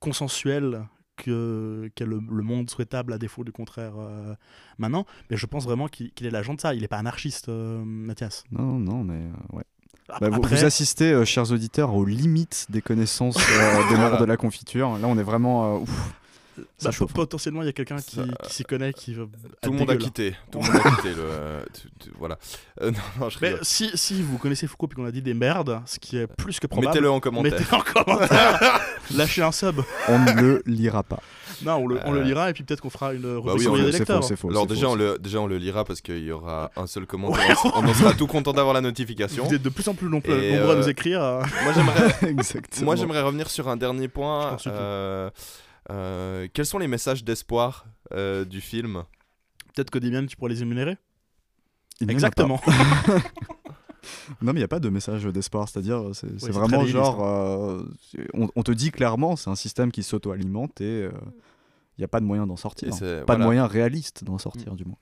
[0.00, 0.86] consensuelle
[1.16, 4.34] que qu'est le, le monde souhaitable à défaut du contraire euh,
[4.78, 5.04] maintenant.
[5.30, 6.74] Mais je pense vraiment qu'il qu'il est l'agent de ça.
[6.74, 8.44] Il n'est pas anarchiste, euh, Mathias.
[8.52, 9.64] Non, non, mais euh, ouais.
[10.10, 14.24] Ap- Bah, vous, assistez, euh, chers auditeurs, aux limites des connaissances euh, des morts de
[14.24, 14.96] la confiture.
[14.98, 15.76] Là, on est vraiment.
[15.76, 16.14] euh, ouf.
[16.82, 17.10] Bah, chauffe.
[17.10, 17.14] hein.
[17.14, 19.28] potentiellement, il y a quelqu'un qui, qui s'y connaît qui veut.
[19.62, 20.34] Tout le monde a quitté.
[20.50, 21.08] Tout le monde a quitté.
[21.14, 21.64] Le...
[22.18, 22.38] Voilà.
[22.82, 25.34] Euh, non, non, je Mais si, si vous connaissez Foucault et qu'on a dit des
[25.34, 27.52] merdes, ce qui est plus que probable, Mettez-le en commentaire.
[27.58, 28.80] mettez en commentaire.
[29.16, 29.80] Lâchez un sub.
[30.08, 31.20] On ne le lira pas.
[31.64, 33.66] Non, on le, on le Euh, lira et puis peut-être qu'on fera une Bah oui,
[33.82, 34.20] des lecteurs.
[34.22, 34.48] faux, c'est faux.
[34.50, 37.04] Alors déjà faux, on, le, déjà, on le lira parce qu'il y aura un seul
[37.06, 37.58] commentaire.
[37.74, 39.44] on en sera tout content d'avoir la notification.
[39.44, 41.20] Vous êtes de plus en plus nombreux, nombreux à euh, nous écrire.
[41.20, 42.84] euh, Moi j'aimerais c'est- Exactement.
[42.84, 44.56] Moi, j'aimerais revenir sur un dernier Je point.
[45.90, 49.04] Euh, quels sont les messages d'espoir euh, du film?
[49.74, 50.96] Peut-être que Damien, tu pourrais les énumérer?
[52.00, 52.60] Exactement.
[54.40, 55.68] Non, mais il n'y a pas de message d'espoir.
[55.68, 57.24] C'est-à-dire, c'est vraiment genre.
[57.26, 57.82] euh,
[58.32, 61.10] on, on te dit clairement, c'est un système qui s'auto-alimente et euh,
[61.96, 62.88] il n'y a pas de moyen d'en sortir.
[63.26, 64.96] Pas de moyen réaliste d'en sortir, du moins.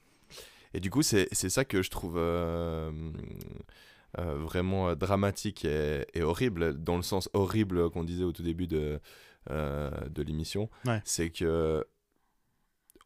[0.74, 2.90] Et du coup, c'est c'est ça que je trouve euh,
[4.18, 8.66] euh, vraiment dramatique et, et horrible, dans le sens horrible qu'on disait au tout début
[8.66, 8.98] de, euh,
[9.50, 10.68] de l'émission.
[10.84, 11.00] Ouais.
[11.04, 11.86] C'est que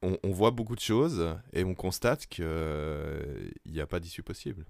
[0.02, 4.64] on, on voit beaucoup de choses et on constate qu'il n'y a pas d'issue possible.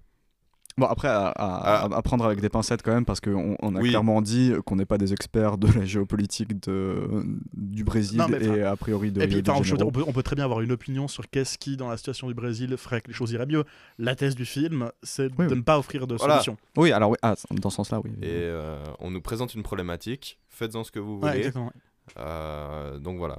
[0.81, 1.85] Bon, après, à, à- Ah.
[1.93, 3.91] à- à prendre avec des pincettes quand même, parce qu'on on a Oui.
[3.91, 7.23] clairement dit qu'on n'est pas des experts de la géopolitique de,
[7.55, 9.55] du Brésil Non, mais et a priori de Et puis, de dire,
[9.87, 12.27] on, peut, on peut très bien avoir une opinion sur qu'est-ce qui, dans la situation
[12.29, 13.65] du Brésil, ferait que les choses iraient mieux.
[13.99, 15.57] La thèse du film, c'est Oui, de oui.
[15.59, 16.35] ne pas offrir de Voilà.
[16.37, 16.57] solution.
[16.77, 18.11] Oui, alors oui, ah, dans ce sens-là, oui.
[18.23, 21.39] Et euh, on nous présente une problématique, faites-en ce que vous Ouais, voulez.
[21.41, 21.71] exactement.
[22.19, 23.39] Euh, donc voilà.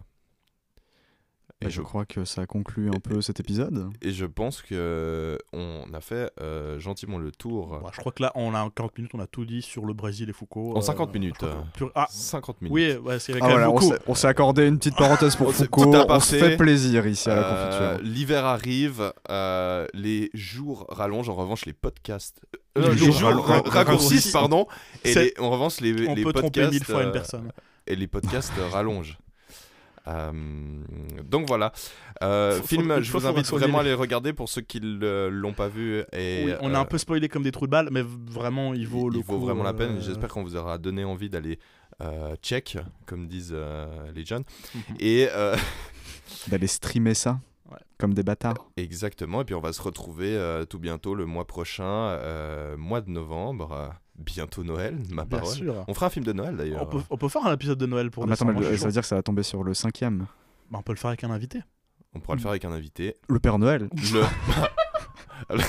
[1.63, 3.89] Et Bah, je, je crois que ça conclut un peu cet épisode.
[4.01, 7.79] et je pense que on a fait euh, gentiment le tour.
[7.81, 9.85] Bon, je crois que là, on a en 40 minutes, on a tout dit sur
[9.85, 10.73] le Brésil et Foucault.
[10.75, 11.53] En euh, 50 minutes, euh.
[11.93, 12.73] Ah, 50 minutes.
[12.73, 13.89] oui, ouais, c'est Ah, voilà, on beaucoup.
[13.91, 15.93] s'est- on s'est accordé une petite parenthèse pour On Foucault.
[16.09, 18.11] On se fait plaisir ici à la Euh, confiture.
[18.11, 22.41] L'hiver arrive, euh, les jours rallongent, en revanche les podcasts.
[22.75, 24.65] Les les jours jours rall- ra- raccourcissent, pardon.
[25.03, 26.71] Et les- en revanche les, On les peut tromper podcasts.
[26.73, 27.51] mille fois une euh, personne.
[27.85, 29.17] et les podcasts euh, rallongent.
[30.07, 30.31] Euh,
[31.25, 31.71] donc voilà.
[32.23, 35.53] Euh, film, faut- je vous invite vraiment à les- regarder pour ceux qui ne l'ont
[35.53, 36.03] pas vu.
[36.13, 38.73] Et, Oui, on a euh, un peu spoilé comme des trous de balle, mais vraiment,
[38.73, 39.97] il vaut il, le il vaut coup, vraiment la peine.
[39.97, 41.59] euh, J'espère qu'on vous aura donné envie d'aller
[42.01, 44.43] euh, check, comme disent euh, les jeunes.
[44.99, 45.55] Et euh,
[46.47, 47.39] D'aller streamer ça
[47.71, 47.77] Ouais.
[47.97, 48.69] comme des bâtards.
[48.75, 49.41] exactement.
[49.41, 53.09] Et puis on va se retrouver euh, tout bientôt le mois prochain, euh, mois de
[53.09, 53.93] novembre.
[54.21, 55.53] Bientôt Noël, ma Bien parole.
[55.55, 55.83] sûr.
[55.87, 56.83] On fera un film de Noël d'ailleurs.
[56.83, 58.85] On peut, on peut faire un épisode de Noël pour Ah, attends, mais le- ça
[58.85, 60.25] veut dire que ça va tomber sur le cinquième.
[60.69, 61.61] Bah, on peut le faire avec un invité.
[62.13, 63.15] On pourra le faire avec un invité.
[63.29, 63.89] Le Père Noël.
[64.13, 64.23] Le...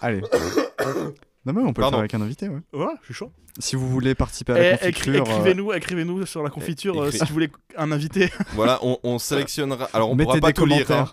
[0.00, 0.20] Allez.
[1.46, 1.98] non mais on peut Pardon.
[2.00, 2.60] le faire avec un invité, ouais.
[2.72, 3.32] Ouais, je suis chaud.
[3.58, 7.00] Si vous voulez participer à la Eh, écri- confiture, euh, écrivez-nous, écrivez-nous sur la confiture
[7.02, 8.30] euh, si vous voulez un invité.
[8.54, 9.88] voilà, on, on sélectionnera.
[9.92, 10.90] Alors on mettez pourra pas tout lire.
[10.90, 11.08] hein.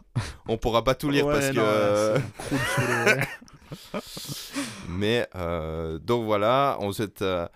[0.48, 1.56] On pourra pas tout lire Ouais, parce que.
[1.56, 2.18] non, euh,
[4.90, 7.48] Mais euh, donc voilà, on vous souhaite euh,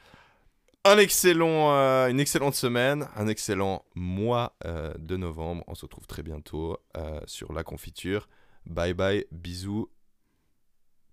[0.84, 5.64] un excellent, euh, une excellente semaine, un excellent mois euh, de novembre.
[5.68, 8.28] On se retrouve très bientôt euh, sur la confiture.
[8.66, 9.90] Bye bye, bisous.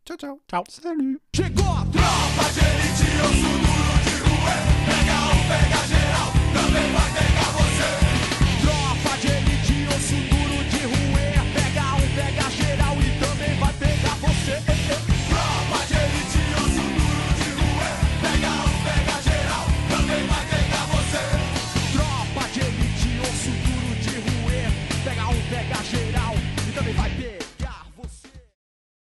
[0.04, 0.40] Tchau, tchau.
[0.48, 0.64] Tchau.
[0.68, 1.20] Salut.
[1.34, 4.54] Chegou a tropa de elite, eu sou duro de rua,
[4.86, 7.21] Pega um, pega geral, também vai ter